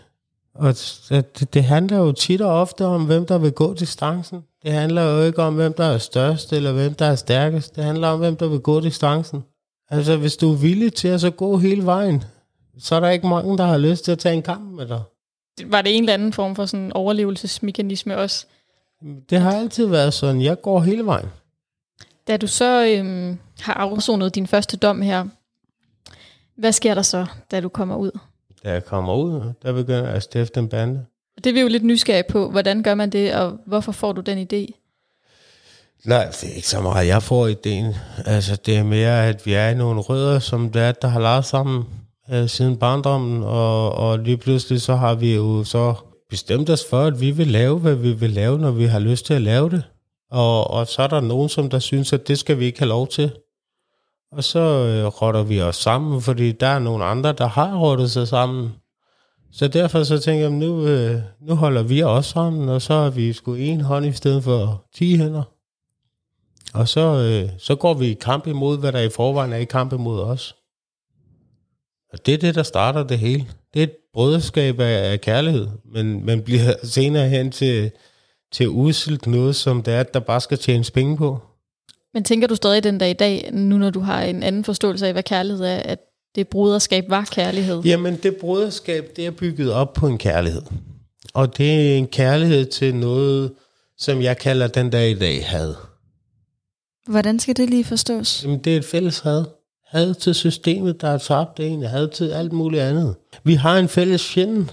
Og 0.56 0.75
det, 1.10 1.53
det 1.53 1.63
handler 1.63 1.98
jo 1.98 2.12
tit 2.12 2.41
og 2.41 2.62
ofte 2.62 2.86
om, 2.86 3.06
hvem 3.06 3.25
der 3.25 3.38
vil 3.38 3.51
gå 3.51 3.74
distancen. 3.74 4.44
Det 4.63 4.72
handler 4.72 5.03
jo 5.03 5.24
ikke 5.24 5.44
om, 5.44 5.56
hvem 5.56 5.74
der 5.74 5.86
er 5.86 5.98
størst, 5.98 6.53
eller 6.53 6.72
hvem 6.72 6.94
der 6.94 7.06
er 7.06 7.15
stærkest. 7.15 7.75
Det 7.75 7.84
handler 7.84 8.08
om, 8.08 8.20
hvem 8.20 8.36
der 8.36 8.48
vil 8.48 8.60
gå 8.60 8.79
distancen. 8.79 9.44
Altså, 9.89 10.18
hvis 10.18 10.38
du 10.38 10.51
er 10.51 10.58
villig 10.58 10.94
til 10.94 11.08
at 11.08 11.22
så 11.22 11.29
gå 11.29 11.58
hele 11.58 11.86
vejen, 11.86 12.24
så 12.79 12.96
er 12.96 13.00
der 13.00 13.10
ikke 13.10 13.27
mange, 13.27 13.58
der 13.58 13.65
har 13.65 13.77
lyst 13.77 14.06
til 14.06 14.12
at 14.12 14.20
tage 14.20 14.36
en 14.36 14.41
kamp 14.41 14.72
med 14.72 14.88
dig. 14.88 15.01
Var 15.65 15.82
det 15.82 15.96
en 15.96 16.03
eller 16.03 16.13
anden 16.13 16.34
form 16.34 16.56
for 16.56 16.65
sådan 16.65 16.94
overlevelsesmekanisme 16.94 18.18
også? 18.18 18.46
Det 19.29 19.39
har 19.39 19.51
altid 19.51 19.86
været 19.86 20.13
sådan, 20.13 20.41
jeg 20.41 20.62
går 20.62 20.79
hele 20.79 21.06
vejen. 21.06 21.29
Da 22.27 22.38
du 22.38 22.48
så 22.48 22.86
øhm, 22.86 23.39
har 23.60 23.74
afsonet 23.74 24.36
din 24.36 24.48
første 24.48 24.77
dom 24.77 25.01
her, 25.01 25.25
hvad 26.56 26.72
sker 26.72 26.94
der 26.94 27.01
så, 27.01 27.25
da 27.51 27.62
du 27.62 27.70
kommer 27.70 27.96
ud? 27.96 28.20
Da 28.63 28.72
jeg 28.72 28.86
kommer 28.86 29.16
ud, 29.16 29.54
der 29.63 29.74
begynder 29.74 30.04
jeg 30.06 30.13
at 30.13 30.24
stifte 30.24 30.60
en 30.60 30.70
bande. 30.70 31.06
Det 31.38 31.48
er 31.48 31.54
vi 31.54 31.62
jo 31.62 31.68
lidt 31.68 31.84
nysgerrige 31.84 32.24
på. 32.30 32.50
Hvordan 32.50 32.84
gør 32.84 32.96
man 32.96 33.10
det, 33.10 33.36
og 33.36 33.58
hvorfor 33.66 33.92
får 33.92 34.12
du 34.12 34.22
den 34.22 34.38
idé? 34.38 34.80
Nej, 36.06 36.25
det 36.25 36.50
er 36.50 36.56
ikke 36.56 36.68
så 36.68 36.82
meget, 36.82 37.08
jeg 37.08 37.24
får 37.24 37.48
ideen. 37.48 37.94
Altså, 38.25 38.56
det 38.66 38.78
er 38.78 38.84
mere, 38.84 39.28
at 39.28 39.46
vi 39.46 39.54
er 39.54 39.70
i 39.70 39.75
nogle 39.75 40.01
rødder, 40.01 40.39
som 40.39 40.70
det 40.70 40.82
er, 40.82 40.92
der 40.92 41.08
har 41.08 41.20
leget 41.20 41.46
sammen 41.46 41.86
øh, 42.32 42.50
siden 42.50 42.78
barndommen, 42.78 43.44
og, 43.44 43.92
og 43.92 44.20
lige 44.20 44.38
pludselig 44.38 44.82
så 44.82 44.96
har 44.96 45.16
vi 45.16 45.36
jo 45.36 45.63
så 45.63 45.94
bestemt 46.30 46.70
os 46.70 46.86
for, 46.89 47.01
at 47.01 47.22
vi 47.22 47.32
vil 47.32 47.48
lave, 47.48 47.80
hvad 47.80 47.96
vi 47.96 48.13
vil 48.13 48.30
lave, 48.30 48.60
når 48.60 48.72
vi 48.72 48.86
har 48.86 49.00
lyst 49.00 49.25
til 49.25 49.34
at 49.34 49.42
lave 49.42 49.70
det. 49.70 49.84
Og, 50.32 50.72
og 50.72 50.88
så 50.88 51.01
er 51.01 51.08
der 51.08 51.22
nogen, 51.22 51.50
som 51.50 51.70
der 51.70 51.80
synes, 51.80 52.13
at 52.13 52.28
det 52.28 52.39
skal 52.39 52.60
vi 52.60 52.66
ikke 52.66 52.80
have 52.80 52.89
lov 52.89 53.08
til. 53.08 53.32
Og 54.32 54.44
så 54.44 54.60
øh, 54.60 55.06
rotter 55.06 55.44
vi 55.44 55.62
os 55.62 55.76
sammen, 55.76 56.22
fordi 56.22 56.52
der 56.52 56.68
er 56.68 56.80
nogle 56.80 57.06
andre, 57.06 57.34
der 57.34 57.48
har 57.48 57.78
rottet 57.78 58.12
sig 58.12 58.28
sammen. 58.28 58.72
Så 59.52 59.68
derfor 59.68 60.04
så 60.04 60.20
tænker 60.20 60.42
jeg, 60.42 60.52
nu, 60.52 60.88
øh, 60.88 61.22
nu 61.42 61.56
holder 61.56 61.84
vi 61.84 62.04
os 62.04 62.26
sammen, 62.26 62.70
og 62.70 62.82
så 62.82 62.94
har 62.94 63.10
vi 63.10 63.34
sgu 63.34 63.54
en 63.54 63.82
hånd 63.82 64.06
i 64.06 64.12
stedet 64.12 64.44
for 64.44 64.86
10 64.96 65.18
hænder. 65.18 65.44
Og 66.74 66.88
så, 66.88 67.02
øh, 67.02 67.50
så 67.58 67.76
går 67.76 67.94
vi 67.94 68.06
i 68.06 68.14
kamp 68.14 68.48
imod, 68.48 68.80
hvad 68.80 68.92
der 68.92 69.00
i 69.00 69.10
forvejen 69.10 69.54
er 69.54 69.58
i 69.58 69.66
kamp 69.66 69.94
imod 69.94 70.20
os. 70.20 70.56
Og 72.14 72.26
det 72.26 72.34
er 72.34 72.38
det, 72.38 72.56
der 72.56 72.64
starter 72.64 73.04
det 73.04 73.20
hele. 73.20 73.48
Det 73.74 73.80
er 73.80 73.84
et 73.84 73.96
brøderskab 74.14 74.80
af, 74.80 75.12
af 75.12 75.22
kærlighed, 75.22 75.68
men 75.86 76.26
man 76.26 76.42
bliver 76.42 76.74
senere 76.84 77.30
hen 77.30 77.52
til, 77.52 77.92
til 78.52 78.70
uselt 78.70 79.28
noget, 79.28 79.56
som 79.56 79.84
det 79.84 79.94
er, 79.94 80.00
at 80.00 80.14
der 80.14 80.20
bare 80.20 80.42
skal 80.42 80.58
tjenes 80.58 80.92
penge 80.92 81.18
på. 81.18 81.49
Men 82.13 82.24
tænker 82.24 82.48
du 82.48 82.56
stadig 82.56 82.84
den 82.84 82.98
dag 82.98 83.10
i 83.10 83.13
dag, 83.13 83.50
nu 83.54 83.78
når 83.78 83.89
du 83.89 84.00
har 84.00 84.22
en 84.22 84.44
anden 84.44 84.63
forståelse 84.63 85.08
af, 85.08 85.13
hvad 85.13 85.24
kærlighed 85.24 85.66
er, 85.66 85.78
at 85.78 86.00
det 86.36 86.48
broderskab 86.48 87.10
var 87.10 87.30
kærlighed? 87.32 87.82
Jamen, 87.82 88.16
det 88.24 88.36
broderskab, 88.36 89.12
det 89.16 89.25
er 89.25 89.32
bygget 89.32 89.72
op 89.72 89.94
på 89.94 90.08
en 90.08 90.18
kærlighed. 90.18 90.62
Og 91.34 91.58
det 91.58 91.92
er 91.92 91.98
en 91.98 92.08
kærlighed 92.08 92.66
til 92.66 92.96
noget, 92.96 93.51
som 93.98 94.22
jeg 94.22 94.38
kalder 94.38 94.68
den 94.68 94.89
dag 94.89 95.12
i 95.12 95.13
dag 95.13 95.46
had. 95.46 95.74
Hvordan 97.08 97.39
skal 97.39 97.58
det 97.58 97.70
lige 97.70 97.86
forstås? 97.86 98.44
Jamen, 98.44 98.60
det 98.60 98.74
er 98.74 98.78
et 98.78 98.86
fælles 98.86 99.20
had. 99.20 99.44
Had 99.88 100.13
til 100.13 100.36
systemet, 100.36 101.01
der 101.01 101.08
er 101.08 101.18
tabt 101.18 101.60
en. 101.60 101.84
Had 101.84 102.08
til 102.08 102.30
alt 102.30 102.54
muligt 102.54 102.82
andet. 102.82 103.16
Vi 103.44 103.54
har 103.54 103.78
en 103.78 103.89
fælles 103.89 104.28
fjende. 104.28 104.68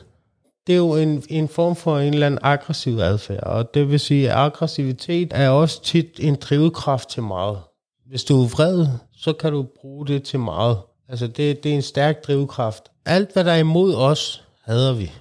Det 0.67 0.73
er 0.73 0.77
jo 0.77 0.95
en, 0.97 1.23
en 1.29 1.49
form 1.49 1.77
for 1.77 1.99
en 1.99 2.15
eller 2.15 2.27
anden 2.27 2.41
aggressiv 2.43 2.99
adfærd. 2.99 3.43
Og 3.43 3.75
det 3.75 3.91
vil 3.91 4.01
sige, 4.01 4.31
at 4.31 4.37
aggressivitet 4.37 5.33
er 5.35 5.49
også 5.49 5.83
tit 5.83 6.11
en 6.19 6.35
drivkraft 6.35 7.09
til 7.09 7.23
meget. 7.23 7.59
Hvis 8.07 8.25
du 8.25 8.43
er 8.43 8.49
vred, 8.49 8.87
så 9.17 9.33
kan 9.33 9.53
du 9.53 9.67
bruge 9.81 10.07
det 10.07 10.23
til 10.23 10.39
meget. 10.39 10.79
Altså, 11.09 11.27
det, 11.27 11.65
det 11.65 11.71
er 11.71 11.75
en 11.77 11.83
stærk 11.83 12.27
drivkraft. 12.27 12.91
Alt, 13.05 13.33
hvad 13.33 13.45
der 13.45 13.53
er 13.53 13.57
imod 13.57 13.95
os, 13.95 14.45
hader 14.65 14.95
vi. 14.95 15.13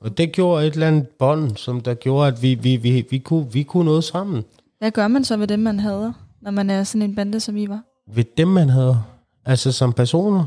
Og 0.00 0.18
det 0.18 0.32
gjorde 0.32 0.66
et 0.66 0.72
eller 0.72 0.88
andet 0.88 1.08
bånd, 1.08 1.56
som 1.56 1.80
der 1.80 1.94
gjorde, 1.94 2.28
at 2.28 2.42
vi, 2.42 2.54
vi, 2.54 2.76
vi, 2.76 3.06
vi, 3.10 3.18
kunne, 3.18 3.52
vi 3.52 3.62
kunne 3.62 3.84
noget 3.84 4.04
sammen. 4.04 4.44
Hvad 4.78 4.90
gør 4.90 5.08
man 5.08 5.24
så 5.24 5.36
ved 5.36 5.46
dem, 5.46 5.58
man 5.58 5.80
hader, 5.80 6.12
når 6.40 6.50
man 6.50 6.70
er 6.70 6.84
sådan 6.84 7.02
en 7.02 7.14
bande, 7.14 7.40
som 7.40 7.56
I 7.56 7.68
var? 7.68 7.82
Ved 8.14 8.24
dem, 8.36 8.48
man 8.48 8.68
hader. 8.68 8.96
Altså 9.44 9.72
som 9.72 9.92
personer. 9.92 10.46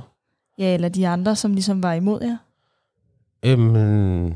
Ja, 0.57 0.73
eller 0.73 0.89
de 0.89 1.07
andre, 1.07 1.35
som 1.35 1.53
ligesom 1.53 1.83
var 1.83 1.93
imod 1.93 2.21
jer? 2.23 2.37
Jamen, 3.43 4.35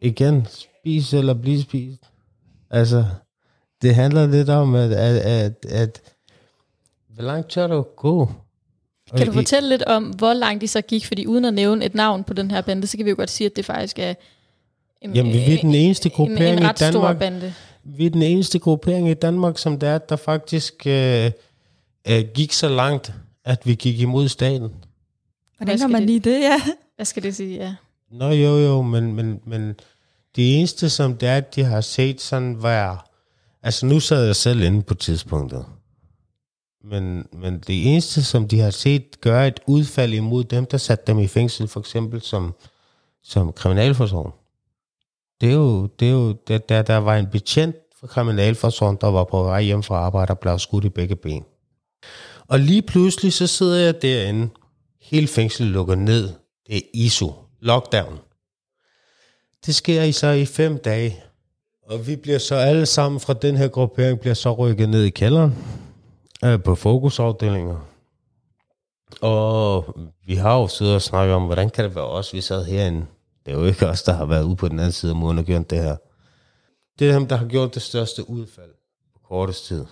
igen, 0.00 0.46
spis 0.50 1.14
eller 1.14 1.34
blive 1.34 1.62
spist. 1.62 2.02
Altså, 2.70 3.04
det 3.82 3.94
handler 3.94 4.26
lidt 4.26 4.48
om, 4.48 4.74
at, 4.74 4.92
at, 4.92 5.16
at, 5.16 5.66
at 5.68 6.02
hvor 7.08 7.22
langt 7.22 7.48
tør 7.50 7.66
du 7.66 7.82
gå? 7.96 8.20
Og 9.10 9.18
Kan 9.18 9.26
du 9.26 9.32
i- 9.32 9.34
fortælle 9.34 9.68
lidt 9.68 9.82
om, 9.82 10.04
hvor 10.04 10.32
langt 10.32 10.60
de 10.60 10.68
så 10.68 10.80
gik? 10.80 11.06
Fordi 11.06 11.26
uden 11.26 11.44
at 11.44 11.54
nævne 11.54 11.84
et 11.84 11.94
navn 11.94 12.24
på 12.24 12.32
den 12.34 12.50
her 12.50 12.60
bande, 12.60 12.86
så 12.86 12.96
kan 12.96 13.04
vi 13.06 13.10
jo 13.10 13.16
godt 13.16 13.30
sige, 13.30 13.46
at 13.46 13.56
det 13.56 13.64
faktisk 13.64 13.98
er 13.98 14.14
en, 15.00 15.14
Jamen, 15.14 15.32
vi 15.32 15.52
er 15.54 15.60
den 15.60 15.74
eneste 15.74 16.06
en, 16.08 16.12
gruppering 16.14 16.56
en 16.56 16.62
i 16.62 16.66
ret 16.66 16.78
stor 16.78 16.90
Danmark. 16.90 17.18
bande. 17.18 17.54
Vi 17.84 18.06
er 18.06 18.10
den 18.10 18.22
eneste 18.22 18.58
gruppering 18.58 19.10
i 19.10 19.14
Danmark, 19.14 19.58
som 19.58 19.78
der 19.78 19.88
er, 19.88 19.98
der 19.98 20.16
faktisk 20.16 20.86
øh, 20.86 21.30
øh, 22.10 22.24
gik 22.34 22.52
så 22.52 22.68
langt, 22.68 23.12
at 23.44 23.66
vi 23.66 23.74
gik 23.74 24.00
imod 24.00 24.28
staten. 24.28 24.58
Hvordan 24.60 24.74
Hvad 25.58 25.66
gør 25.66 25.76
skal 25.76 25.90
man 25.90 26.00
det- 26.02 26.06
lige 26.10 26.20
det, 26.20 26.40
ja? 26.40 26.60
Hvad 26.96 27.06
skal 27.06 27.22
det 27.22 27.36
sige? 27.36 27.56
Ja. 27.56 27.74
Nå 28.14 28.30
jo 28.30 28.58
jo, 28.58 28.82
men, 28.82 29.14
men, 29.14 29.40
men 29.46 29.74
det 30.36 30.58
eneste, 30.58 30.90
som 30.90 31.16
det 31.16 31.28
er, 31.28 31.36
at 31.36 31.54
de 31.54 31.64
har 31.64 31.80
set 31.80 32.20
sådan 32.20 32.62
være... 32.62 32.98
Altså 33.62 33.86
nu 33.86 34.00
sad 34.00 34.26
jeg 34.26 34.36
selv 34.36 34.62
inde 34.62 34.82
på 34.82 34.94
tidspunktet. 34.94 35.66
Men, 36.84 37.26
men 37.32 37.58
det 37.58 37.92
eneste, 37.92 38.24
som 38.24 38.48
de 38.48 38.60
har 38.60 38.70
set 38.70 39.20
gøre 39.20 39.48
et 39.48 39.60
udfald 39.66 40.12
imod 40.14 40.44
dem, 40.44 40.66
der 40.66 40.78
satte 40.78 41.04
dem 41.06 41.18
i 41.18 41.26
fængsel, 41.26 41.68
for 41.68 41.80
eksempel 41.80 42.22
som, 42.22 42.54
som 43.22 43.52
kriminalforsorgen. 43.52 44.32
Det 45.40 45.48
er 45.48 45.54
jo, 45.54 45.86
det 45.86 46.08
er 46.08 46.12
jo 46.12 46.32
der, 46.32 46.58
der, 46.58 46.82
der 46.82 46.96
var 46.96 47.16
en 47.16 47.26
betjent 47.26 47.76
fra 48.00 48.06
kriminalforsorgen, 48.06 48.98
der 49.00 49.06
var 49.06 49.24
på 49.24 49.42
vej 49.42 49.62
hjem 49.62 49.82
fra 49.82 49.94
arbejde 49.94 50.30
og 50.30 50.38
blev 50.38 50.58
skudt 50.58 50.84
i 50.84 50.88
begge 50.88 51.16
ben. 51.16 51.44
Og 52.48 52.60
lige 52.60 52.82
pludselig, 52.82 53.32
så 53.32 53.46
sidder 53.46 53.76
jeg 53.76 54.02
derinde. 54.02 54.48
Hele 55.02 55.26
fængslet 55.26 55.68
lukker 55.68 55.94
ned. 55.94 56.32
Det 56.66 56.76
er 56.76 56.80
ISO. 56.94 57.43
Lockdown. 57.64 58.18
Det 59.66 59.74
sker 59.74 60.02
i 60.02 60.12
så 60.12 60.28
i 60.28 60.46
fem 60.46 60.78
dage. 60.78 61.24
Og 61.82 62.06
vi 62.06 62.16
bliver 62.16 62.38
så 62.38 62.54
alle 62.54 62.86
sammen 62.86 63.20
fra 63.20 63.32
den 63.32 63.56
her 63.56 63.68
gruppering, 63.68 64.20
bliver 64.20 64.34
så 64.34 64.52
rykket 64.52 64.88
ned 64.88 65.02
i 65.02 65.10
kælderen 65.10 65.54
øh, 66.44 66.62
på 66.62 66.74
fokusafdelinger. 66.74 67.88
Og 69.20 69.96
vi 70.26 70.34
har 70.34 70.54
jo 70.54 70.68
siddet 70.68 70.94
og 70.94 71.02
snakket 71.02 71.34
om, 71.34 71.44
hvordan 71.44 71.70
kan 71.70 71.84
det 71.84 71.94
være 71.94 72.04
os, 72.04 72.32
vi 72.32 72.40
sad 72.40 72.64
herinde. 72.64 73.06
Det 73.46 73.54
er 73.54 73.58
jo 73.58 73.64
ikke 73.64 73.86
os, 73.86 74.02
der 74.02 74.12
har 74.12 74.24
været 74.24 74.44
ude 74.44 74.56
på 74.56 74.68
den 74.68 74.78
anden 74.78 74.92
side 74.92 75.12
af 75.12 75.16
muren 75.16 75.38
og 75.38 75.44
gjort 75.44 75.70
det 75.70 75.78
her. 75.78 75.96
Det 76.98 77.10
er 77.10 77.14
dem, 77.14 77.26
der 77.26 77.36
har 77.36 77.46
gjort 77.46 77.74
det 77.74 77.82
største 77.82 78.30
udfald 78.30 78.70
på 79.14 79.20
kortest 79.28 79.66
tid. 79.66 79.84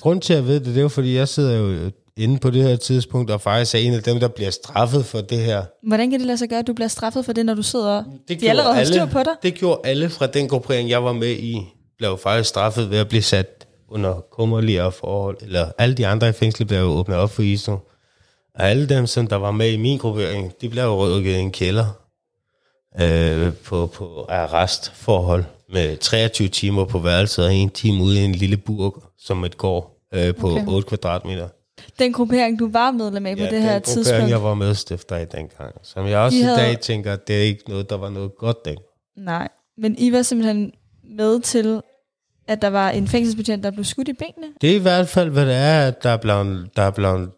Grunden 0.00 0.20
til, 0.20 0.32
at 0.32 0.36
jeg 0.36 0.46
ved 0.46 0.54
det, 0.54 0.66
det 0.66 0.76
er 0.76 0.82
jo, 0.82 0.88
fordi 0.88 1.16
jeg 1.16 1.28
sidder 1.28 1.56
jo 1.56 1.90
inde 2.20 2.38
på 2.38 2.50
det 2.50 2.62
her 2.62 2.76
tidspunkt, 2.76 3.30
og 3.30 3.40
faktisk 3.40 3.74
er 3.74 3.78
en 3.78 3.94
af 3.94 4.02
dem, 4.02 4.20
der 4.20 4.28
bliver 4.28 4.50
straffet 4.50 5.04
for 5.04 5.20
det 5.20 5.38
her. 5.38 5.64
Hvordan 5.86 6.10
kan 6.10 6.18
det 6.18 6.26
lade 6.26 6.38
sig 6.38 6.48
gøre, 6.48 6.58
at 6.58 6.66
du 6.66 6.72
bliver 6.72 6.88
straffet 6.88 7.24
for 7.24 7.32
det, 7.32 7.46
når 7.46 7.54
du 7.54 7.62
sidder... 7.62 8.04
Det 8.28 8.40
De 8.40 8.50
allerede 8.50 8.74
har 8.74 8.84
styr 8.84 9.06
på 9.06 9.18
dig? 9.18 9.32
Det 9.42 9.54
gjorde 9.54 9.80
alle 9.84 10.10
fra 10.10 10.26
den 10.26 10.48
gruppering, 10.48 10.90
jeg 10.90 11.04
var 11.04 11.12
med 11.12 11.30
i, 11.30 11.60
blev 11.98 12.18
faktisk 12.22 12.48
straffet 12.48 12.90
ved 12.90 12.98
at 12.98 13.08
blive 13.08 13.22
sat 13.22 13.66
under 13.88 14.24
kummerligere 14.32 14.92
forhold, 14.92 15.36
eller 15.42 15.72
alle 15.78 15.94
de 15.94 16.06
andre 16.06 16.28
i 16.28 16.32
fængslet 16.32 16.68
blev 16.68 16.78
jo 16.78 16.86
åbnet 16.86 17.16
op 17.16 17.30
for 17.30 17.42
ISO. 17.42 17.72
Og 18.54 18.70
alle 18.70 18.88
dem, 18.88 19.06
som 19.06 19.26
der 19.26 19.36
var 19.36 19.50
med 19.50 19.72
i 19.72 19.76
min 19.76 19.98
gruppering, 19.98 20.52
de 20.60 20.68
blev 20.68 20.82
jo 20.82 21.16
rykket 21.16 21.30
i 21.30 21.38
en 21.38 21.52
kælder 21.52 21.86
øh, 23.00 23.52
på, 23.64 23.86
på 23.86 24.26
arrestforhold 24.28 25.44
med 25.72 25.96
23 25.96 26.48
timer 26.48 26.84
på 26.84 26.98
værelset 26.98 27.44
og 27.44 27.54
en 27.54 27.70
time 27.70 28.02
ude 28.02 28.20
i 28.20 28.24
en 28.24 28.32
lille 28.32 28.56
burg, 28.56 29.02
som 29.18 29.44
et 29.44 29.56
går 29.56 30.06
øh, 30.14 30.34
på 30.34 30.50
okay. 30.50 30.66
8 30.68 30.88
kvadratmeter. 30.88 31.48
Den 31.98 32.12
gruppering, 32.12 32.58
du 32.58 32.68
var 32.68 32.90
medlem 32.90 33.26
af 33.26 33.36
på 33.36 33.42
det 33.42 33.50
her 33.50 33.58
den 33.58 33.62
gruppering, 33.62 33.84
tidspunkt. 33.84 34.30
jeg 34.30 34.42
var 34.42 34.54
medstifter 34.54 35.16
i 35.16 35.24
dengang. 35.24 35.74
Som 35.82 36.06
jeg 36.06 36.18
også 36.18 36.36
De 36.36 36.40
i 36.40 36.44
havde- 36.44 36.58
dag 36.58 36.80
tænker, 36.80 37.16
det 37.16 37.36
er 37.36 37.42
ikke 37.42 37.62
noget, 37.68 37.90
der 37.90 37.96
var 37.96 38.10
noget 38.10 38.30
godt 38.38 38.64
dengang. 38.64 38.86
Nej, 39.16 39.48
men 39.78 39.98
I 39.98 40.12
var 40.12 40.22
simpelthen 40.22 40.72
med 41.16 41.40
til, 41.40 41.80
at 42.48 42.62
der 42.62 42.68
var 42.70 42.90
en 42.90 43.08
fængselsbetjent, 43.08 43.64
der 43.64 43.70
blev 43.70 43.84
skudt 43.84 44.08
i 44.08 44.12
benene. 44.12 44.52
Det 44.60 44.70
er 44.70 44.74
i 44.74 44.78
hvert 44.78 45.08
fald, 45.08 45.30
hvad 45.30 45.46
det 45.46 45.54
er, 45.54 45.86
at 45.88 46.02
der 46.02 46.10
er 46.10 46.16
blevet, 46.16 46.68
der 46.76 46.82
er 46.82 46.90
blevet 46.90 47.30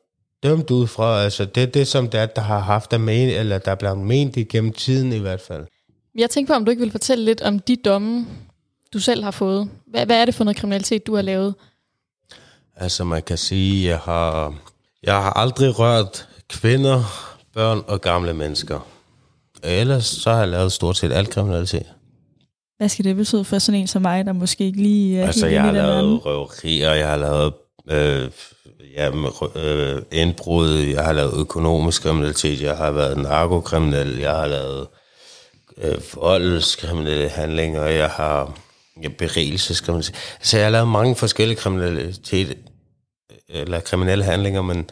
dømt 0.42 0.70
ud 0.70 0.87
fra. 0.87 1.22
Altså, 1.25 1.44
det 1.44 1.62
er 1.62 1.66
det, 1.66 1.87
som 1.87 2.08
det 2.08 2.20
er, 2.20 2.26
der 2.26 2.42
har 2.42 2.58
haft 2.58 2.90
der 2.90 2.99
men, 2.99 3.28
eller 3.28 3.58
der 3.58 3.70
er 3.70 3.75
blevet 3.75 3.99
ment 3.99 4.37
igennem 4.37 4.72
tiden 4.72 5.12
i 5.12 5.18
hvert 5.18 5.40
fald. 5.40 5.66
Jeg 6.18 6.30
tænker 6.30 6.54
på, 6.54 6.56
om 6.56 6.64
du 6.64 6.70
ikke 6.70 6.82
vil 6.82 6.90
fortælle 6.90 7.25
lidt 7.25 7.42
om 7.42 7.58
de 7.58 7.76
domme, 7.76 8.26
du 8.92 8.99
selv 8.99 9.25
har 9.25 9.30
fået. 9.30 9.68
Hvad, 9.87 10.06
hvad 10.06 10.20
er 10.20 10.25
det 10.25 10.34
for 10.34 10.44
noget 10.44 10.56
kriminalitet, 10.56 11.06
du 11.06 11.14
har 11.14 11.22
lavet? 11.22 11.54
Altså, 12.76 13.05
man 13.05 13.23
kan 13.23 13.38
sige, 13.38 13.88
jeg 13.88 13.99
har, 13.99 14.55
jeg 15.02 15.14
har 15.23 15.31
aldrig 15.33 15.79
rørt 15.79 16.29
kvinder, 16.49 17.05
børn 17.55 17.83
og 17.87 18.00
gamle 18.00 18.35
mennesker. 18.35 18.87
Ellers 19.62 20.05
så 20.05 20.31
har 20.31 20.38
jeg 20.38 20.49
lavet 20.49 20.73
stort 20.73 20.97
set 20.97 21.12
alt 21.12 21.31
kriminalitet. 21.31 21.87
Hvad 22.76 22.88
skal 22.88 23.05
det 23.05 23.17
betyde 23.17 23.45
for 23.45 23.59
sådan 23.59 23.81
en 23.81 23.87
som 23.87 24.02
mig, 24.02 24.25
der 24.26 24.33
måske 24.33 24.64
ikke 24.64 24.83
lige 24.83 25.21
er 25.21 25.26
Altså, 25.26 25.47
helt 25.47 25.55
jeg 25.55 25.62
har 25.62 25.73
lavet 25.73 26.26
røverier, 26.26 26.93
jeg 26.93 27.09
har 27.09 27.17
lavet 27.17 27.52
øh, 27.91 28.31
ja, 28.97 29.11
med 29.11 29.29
rø- 29.29 29.59
øh, 29.59 30.02
indbrud, 30.12 30.71
jeg 30.79 31.05
har 31.05 31.12
lavet 31.12 31.33
økonomisk 31.41 32.02
kriminalitet, 32.02 32.62
jeg 32.62 32.76
har 32.76 32.91
været 32.91 33.19
narkokriminel, 33.19 34.19
jeg 34.19 34.31
har 34.33 34.47
lavet 34.47 34.87
øh, 35.79 35.95
voldskriminelle 36.14 37.29
handlinger, 37.29 37.85
jeg 37.85 38.09
har 38.11 38.59
ja, 39.02 39.08
berigelseskriminalitet. 39.08 40.14
Altså, 40.38 40.56
jeg 40.56 40.66
har 40.66 40.70
lavet 40.70 40.88
mange 40.88 41.16
forskellige 41.16 41.58
kriminalitet, 41.58 42.56
eller 43.49 43.80
kriminelle 43.80 44.25
handlinger, 44.25 44.62
men 44.62 44.90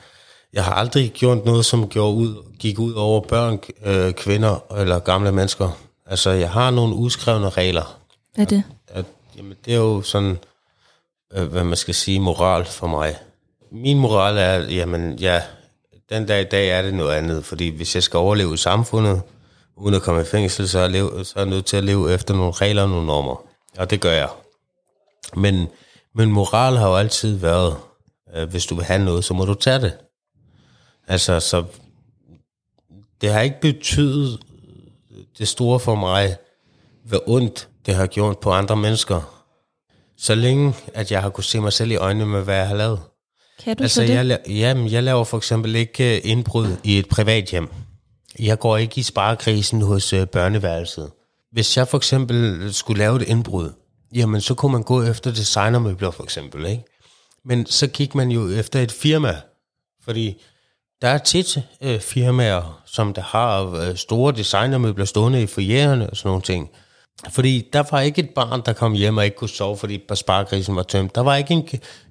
jeg 0.53 0.65
har 0.65 0.73
aldrig 0.73 1.11
gjort 1.11 1.45
noget, 1.45 1.65
som 1.65 1.89
gjorde 1.89 2.15
ud, 2.15 2.35
gik 2.59 2.79
ud 2.79 2.93
over 2.93 3.21
børn, 3.21 3.59
øh, 3.85 4.13
kvinder 4.13 4.65
eller 4.79 4.99
gamle 4.99 5.33
mennesker. 5.33 5.79
Altså, 6.07 6.31
jeg 6.31 6.51
har 6.51 6.71
nogle 6.71 6.95
uskrevne 6.95 7.49
regler, 7.49 7.99
Hvad 8.35 8.45
er 8.45 8.49
det? 8.49 8.63
at, 8.89 9.05
jamen, 9.37 9.55
det 9.65 9.75
er 9.75 9.79
jo 9.79 10.03
sådan, 10.03 10.39
øh, 11.35 11.47
hvad 11.47 11.65
man 11.65 11.77
skal 11.77 11.95
sige, 11.95 12.21
moral 12.21 12.65
for 12.65 12.87
mig. 12.87 13.17
Min 13.73 13.99
moral 13.99 14.39
er, 14.39 14.71
jamen 14.71 15.19
ja, 15.19 15.43
den 16.11 16.27
dag 16.27 16.41
i 16.41 16.45
dag 16.45 16.69
er 16.69 16.83
det 16.83 16.95
noget 16.95 17.15
andet, 17.15 17.45
fordi 17.45 17.69
hvis 17.69 17.95
jeg 17.95 18.03
skal 18.03 18.19
overleve 18.19 18.55
i 18.55 18.57
samfundet, 18.57 19.23
uden 19.77 19.95
at 19.95 20.03
komme 20.03 20.21
i 20.21 20.25
fængsel, 20.25 20.69
så 20.69 20.79
er 20.79 20.83
jeg, 20.83 20.91
leve, 20.91 21.25
så 21.25 21.33
er 21.37 21.43
jeg 21.43 21.51
nødt 21.51 21.67
til 21.67 21.77
at 21.77 21.85
leve 21.85 22.15
efter 22.15 22.35
nogle 22.35 22.53
regler 22.53 22.83
og 22.83 22.89
nogle 22.89 23.07
normer. 23.07 23.50
Og 23.79 23.91
det 23.91 24.01
gør 24.01 24.13
jeg. 24.13 24.29
Men, 25.37 25.69
men 26.15 26.33
moral 26.33 26.77
har 26.77 26.89
jo 26.89 26.97
altid 26.97 27.37
været, 27.37 27.77
øh, 28.35 28.49
hvis 28.51 28.67
du 28.67 28.75
vil 28.75 28.85
have 28.85 29.05
noget, 29.05 29.25
så 29.25 29.35
må 29.35 29.45
du 29.45 29.55
tage 29.55 29.79
det. 29.81 29.93
Altså, 31.09 31.41
så 31.41 31.65
det 33.21 33.33
har 33.33 33.41
ikke 33.41 33.61
betydet 33.61 34.41
det 35.39 35.49
store 35.49 35.81
for 35.81 35.95
mig, 35.95 36.37
hvor 37.05 37.23
ondt 37.27 37.69
det 37.87 37.95
har 37.95 38.07
gjort 38.07 38.39
på 38.39 38.51
andre 38.53 38.77
mennesker. 38.77 39.43
Så 40.17 40.35
længe, 40.35 40.75
at 40.95 41.13
jeg 41.13 41.23
har 41.23 41.31
kunne 41.31 41.45
se 41.45 41.61
mig 41.61 41.73
selv 41.73 41.91
i 41.91 41.97
øjnene 41.97 42.27
med, 42.27 42.43
hvad 42.43 42.57
jeg 42.57 42.69
har 42.69 42.75
lavet. 42.77 43.01
Kan 43.65 43.77
du 43.77 43.83
Altså, 43.83 43.95
så 43.95 44.03
det? 44.03 44.09
jeg, 44.11 44.25
la- 44.47 44.53
jamen, 44.53 44.91
jeg 44.93 45.03
laver 45.03 45.25
for 45.25 45.37
eksempel 45.37 45.77
ikke 45.77 46.17
øh, 46.17 46.21
indbrud 46.25 46.77
i 46.85 46.99
et 46.99 47.09
privat 47.09 47.45
hjem. 47.45 47.69
Jeg 48.39 48.59
går 48.59 48.77
ikke 48.77 48.99
i 48.99 49.03
sparekrisen 49.03 49.83
hos 49.83 50.13
øh, 50.13 50.27
børneværelset. 50.27 51.11
Hvis 51.53 51.77
jeg 51.77 51.89
for 51.89 51.97
eksempel 51.97 52.69
skulle 52.75 52.99
lave 52.99 53.17
et 53.23 53.29
indbrud, 53.29 53.73
jamen 54.15 54.41
så 54.41 54.55
kunne 54.55 54.73
man 54.73 54.83
gå 54.83 55.03
efter 55.03 55.31
designermøbler 55.31 56.11
for 56.11 56.23
eksempel, 56.23 56.67
ikke? 56.67 56.85
Men 57.45 57.67
så 57.67 57.87
gik 57.87 58.15
man 58.15 58.31
jo 58.31 58.51
efter 58.51 58.81
et 58.81 58.93
firma, 58.93 59.37
fordi 60.05 60.43
der 61.03 61.09
er 61.09 61.19
tit 61.19 61.59
øh, 61.83 62.01
firmaer, 62.01 62.83
som 62.87 63.15
der 63.15 63.23
har 63.23 63.71
øh, 63.71 63.97
store 63.97 64.33
designermøbler 64.33 65.05
stående 65.05 65.43
i 65.43 65.47
foyererne 65.47 66.11
og 66.11 66.17
sådan 66.17 66.29
nogle 66.29 66.43
ting. 66.43 66.71
Fordi 67.29 67.69
der 67.73 67.83
var 67.91 68.01
ikke 68.01 68.23
et 68.23 68.31
barn, 68.31 68.63
der 68.67 68.73
kom 68.73 68.93
hjem 68.93 69.17
og 69.17 69.25
ikke 69.25 69.37
kunne 69.37 69.49
sove, 69.49 69.77
fordi 69.77 70.01
sparkrisen 70.15 70.77
var 70.77 70.83
tømt. 70.83 71.15
Der 71.15 71.21
var 71.21 71.37
ikke 71.37 71.55
en 71.55 71.69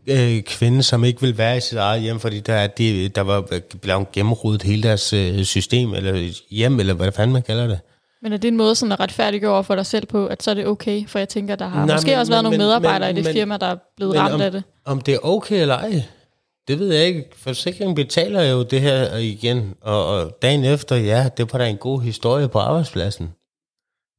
øh, 0.07 0.43
kvinde, 0.43 0.83
som 0.83 1.03
ikke 1.03 1.21
ville 1.21 1.37
være 1.37 1.57
i 1.57 1.59
sit 1.59 1.77
eget 1.77 2.01
hjem, 2.01 2.19
fordi 2.19 2.39
der, 2.39 2.67
de, 2.67 3.09
der 3.09 3.21
var 3.21 3.41
blevet 3.81 4.11
gennemrodet 4.11 4.63
hele 4.63 4.83
deres 4.83 5.13
øh, 5.13 5.43
system, 5.43 5.93
eller 5.93 6.33
hjem, 6.49 6.79
eller 6.79 6.93
hvad 6.93 7.11
fanden 7.11 7.33
man 7.33 7.43
kalder 7.43 7.67
det. 7.67 7.79
Men 8.21 8.33
er 8.33 8.37
det 8.37 8.47
en 8.47 8.57
måde 8.57 8.75
sådan 8.75 8.91
at 8.91 8.99
retfærdiggøre 8.99 9.51
over 9.51 9.61
for 9.61 9.75
dig 9.75 9.85
selv 9.85 10.05
på, 10.05 10.27
at 10.27 10.43
så 10.43 10.49
er 10.51 10.55
det 10.55 10.67
okay? 10.67 11.07
For 11.07 11.19
jeg 11.19 11.29
tænker, 11.29 11.55
der 11.55 11.67
har 11.67 11.85
Nej, 11.85 11.95
måske 11.95 12.09
men- 12.11 12.19
også 12.19 12.31
været 12.31 12.43
men- 12.43 12.51
nogle 12.51 12.57
medarbejdere 12.57 13.09
men- 13.09 13.17
i 13.17 13.19
det 13.21 13.25
men- 13.25 13.33
firma, 13.33 13.57
der 13.57 13.65
er 13.67 13.75
blevet 13.97 14.15
ramt 14.15 14.33
om- 14.33 14.41
af 14.41 14.51
det. 14.51 14.63
Om 14.85 15.01
det 15.01 15.13
er 15.13 15.19
okay 15.23 15.61
eller 15.61 15.75
ej, 15.77 16.03
det 16.67 16.79
ved 16.79 16.93
jeg 16.93 17.05
ikke. 17.05 17.23
Forsikringen 17.37 17.95
betaler 17.95 18.43
jo 18.43 18.63
det 18.63 18.81
her 18.81 19.17
igen, 19.17 19.75
og, 19.81 20.05
og 20.05 20.37
dagen 20.41 20.65
efter, 20.65 20.95
ja, 20.95 21.29
det 21.37 21.53
var 21.53 21.59
da 21.59 21.69
en 21.69 21.77
god 21.77 22.01
historie 22.01 22.47
på 22.47 22.59
arbejdspladsen. 22.59 23.29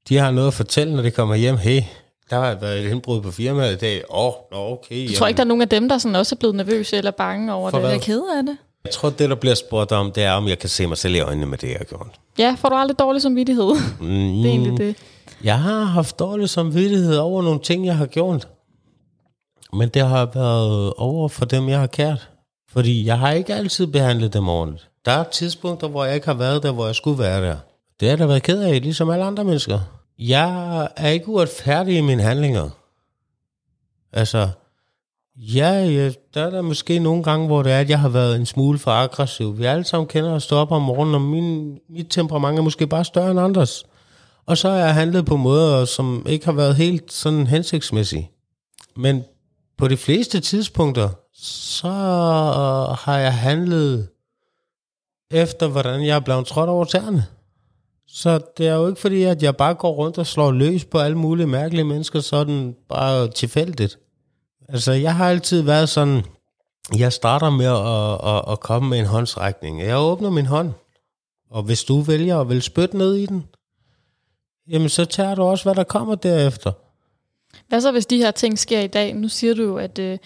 De 0.08 0.16
har 0.16 0.30
noget 0.30 0.48
at 0.48 0.54
fortælle, 0.54 0.96
når 0.96 1.02
de 1.02 1.10
kommer 1.10 1.34
hjem. 1.34 1.56
Hey, 1.56 1.82
der 2.30 2.36
har 2.38 2.54
været 2.54 2.84
et 2.86 2.90
indbrud 2.90 3.20
på 3.20 3.30
firmaet 3.30 3.72
i 3.72 3.78
dag. 3.78 4.02
Åh, 4.10 4.26
oh, 4.26 4.32
okay. 4.72 5.08
Du 5.08 5.14
tror 5.14 5.26
ikke, 5.26 5.36
der 5.36 5.42
er 5.44 5.48
nogen 5.48 5.62
af 5.62 5.68
dem, 5.68 5.88
der 5.88 5.98
sådan 5.98 6.16
også 6.16 6.34
er 6.34 6.38
blevet 6.38 6.56
nervøse 6.56 6.96
eller 6.96 7.10
bange 7.10 7.52
over 7.54 7.70
For 7.70 7.78
det? 7.78 7.82
hvad? 7.82 7.90
Jeg 7.90 7.96
er 8.00 8.04
ked 8.04 8.22
af 8.38 8.42
det. 8.46 8.56
Jeg 8.84 8.92
tror, 8.92 9.10
det, 9.10 9.30
der 9.30 9.34
bliver 9.36 9.54
spurgt 9.54 9.92
om, 9.92 10.12
det 10.12 10.22
er, 10.22 10.32
om 10.32 10.48
jeg 10.48 10.58
kan 10.58 10.68
se 10.68 10.86
mig 10.86 10.98
selv 10.98 11.14
i 11.14 11.20
øjnene 11.20 11.46
med 11.46 11.58
det, 11.58 11.68
jeg 11.68 11.76
har 11.78 11.84
gjort. 11.84 12.20
Ja, 12.38 12.56
får 12.58 12.68
du 12.68 12.74
aldrig 12.74 12.98
dårlig 12.98 13.22
samvittighed? 13.22 13.74
Mm, 14.00 14.06
det 14.06 14.46
er 14.46 14.50
egentlig 14.50 14.78
det. 14.78 14.96
Jeg 15.44 15.58
har 15.58 15.84
haft 15.84 16.18
dårlig 16.18 16.48
samvittighed 16.48 17.16
over 17.16 17.42
nogle 17.42 17.60
ting, 17.60 17.86
jeg 17.86 17.96
har 17.96 18.06
gjort. 18.06 18.48
Men 19.72 19.88
det 19.88 20.02
har 20.02 20.26
været 20.34 20.92
over 20.96 21.28
for 21.28 21.44
dem, 21.44 21.68
jeg 21.68 21.80
har 21.80 21.86
kært. 21.86 22.28
Fordi 22.72 23.06
jeg 23.06 23.18
har 23.18 23.32
ikke 23.32 23.54
altid 23.54 23.86
behandlet 23.86 24.32
dem 24.32 24.48
ordentligt. 24.48 24.88
Der 25.04 25.12
er 25.12 25.24
tidspunkter, 25.24 25.88
hvor 25.88 26.04
jeg 26.04 26.14
ikke 26.14 26.26
har 26.26 26.34
været 26.34 26.62
der, 26.62 26.72
hvor 26.72 26.86
jeg 26.86 26.94
skulle 26.94 27.18
være 27.18 27.42
der. 27.42 27.56
Det 28.00 28.08
har 28.08 28.12
jeg 28.12 28.18
da 28.18 28.26
været 28.26 28.42
ked 28.42 28.62
af, 28.62 28.82
ligesom 28.82 29.10
alle 29.10 29.24
andre 29.24 29.44
mennesker. 29.44 29.78
Jeg 30.18 30.88
er 30.96 31.08
ikke 31.08 31.28
uretfærdig 31.28 31.96
i 31.96 32.00
mine 32.00 32.22
handlinger. 32.22 32.68
Altså, 34.12 34.48
ja, 35.40 35.84
ja, 35.84 36.12
der 36.34 36.46
er 36.46 36.50
der 36.50 36.62
måske 36.62 36.98
nogle 36.98 37.22
gange, 37.22 37.46
hvor 37.46 37.62
det 37.62 37.72
er, 37.72 37.80
at 37.80 37.90
jeg 37.90 38.00
har 38.00 38.08
været 38.08 38.36
en 38.36 38.46
smule 38.46 38.78
for 38.78 38.90
aggressiv. 38.90 39.58
Vi 39.58 39.64
alle 39.64 39.84
sammen 39.84 40.08
kender 40.08 40.34
at 40.34 40.42
stå 40.42 40.56
op 40.56 40.72
om 40.72 40.82
morgenen, 40.82 41.14
og 41.14 41.20
min, 41.20 41.78
mit 41.88 42.06
temperament 42.10 42.58
er 42.58 42.62
måske 42.62 42.86
bare 42.86 43.04
større 43.04 43.30
end 43.30 43.40
andres. 43.40 43.84
Og 44.46 44.58
så 44.58 44.70
har 44.70 44.76
jeg 44.76 44.94
handlet 44.94 45.26
på 45.26 45.36
måder, 45.36 45.84
som 45.84 46.26
ikke 46.28 46.44
har 46.44 46.52
været 46.52 46.76
helt 46.76 47.12
sådan 47.12 47.46
hensigtsmæssige. 47.46 48.30
Men 48.96 49.24
på 49.78 49.88
de 49.88 49.96
fleste 49.96 50.40
tidspunkter, 50.40 51.08
så 51.34 51.88
har 52.98 53.18
jeg 53.18 53.34
handlet 53.34 54.08
efter, 55.30 55.68
hvordan 55.68 56.06
jeg 56.06 56.16
er 56.16 56.20
blevet 56.20 56.46
trådt 56.46 56.70
over 56.70 56.84
tæerne. 56.84 57.24
Så 58.08 58.40
det 58.58 58.68
er 58.68 58.74
jo 58.74 58.88
ikke 58.88 59.00
fordi, 59.00 59.22
at 59.22 59.42
jeg 59.42 59.56
bare 59.56 59.74
går 59.74 59.92
rundt 59.92 60.18
og 60.18 60.26
slår 60.26 60.52
løs 60.52 60.84
på 60.84 60.98
alle 60.98 61.18
mulige 61.18 61.46
mærkelige 61.46 61.84
mennesker, 61.84 62.20
sådan 62.20 62.76
bare 62.88 63.28
tilfældigt. 63.28 63.98
Altså, 64.72 64.92
jeg 64.92 65.14
har 65.14 65.28
altid 65.28 65.62
været 65.62 65.88
sådan, 65.88 66.22
jeg 66.98 67.12
starter 67.12 67.50
med 67.50 67.66
at, 67.66 68.36
at, 68.36 68.52
at 68.52 68.60
komme 68.60 68.88
med 68.90 68.98
en 68.98 69.06
håndsrækning. 69.06 69.82
Jeg 69.82 69.98
åbner 69.98 70.30
min 70.30 70.46
hånd, 70.46 70.72
og 71.50 71.62
hvis 71.62 71.84
du 71.84 72.00
vælger 72.00 72.38
at 72.40 72.48
vil 72.48 72.62
spytte 72.62 72.96
ned 72.98 73.14
i 73.14 73.26
den, 73.26 73.44
jamen 74.68 74.88
så 74.88 75.04
tager 75.04 75.34
du 75.34 75.42
også, 75.42 75.64
hvad 75.64 75.74
der 75.74 75.84
kommer 75.84 76.14
derefter. 76.14 76.72
Hvad 77.68 77.80
så, 77.80 77.92
hvis 77.92 78.06
de 78.06 78.16
her 78.16 78.30
ting 78.30 78.58
sker 78.58 78.80
i 78.80 78.86
dag? 78.86 79.14
Nu 79.14 79.28
siger 79.28 79.54
du 79.54 79.62
jo, 79.62 79.76
at 79.76 79.98
øh, 79.98 80.18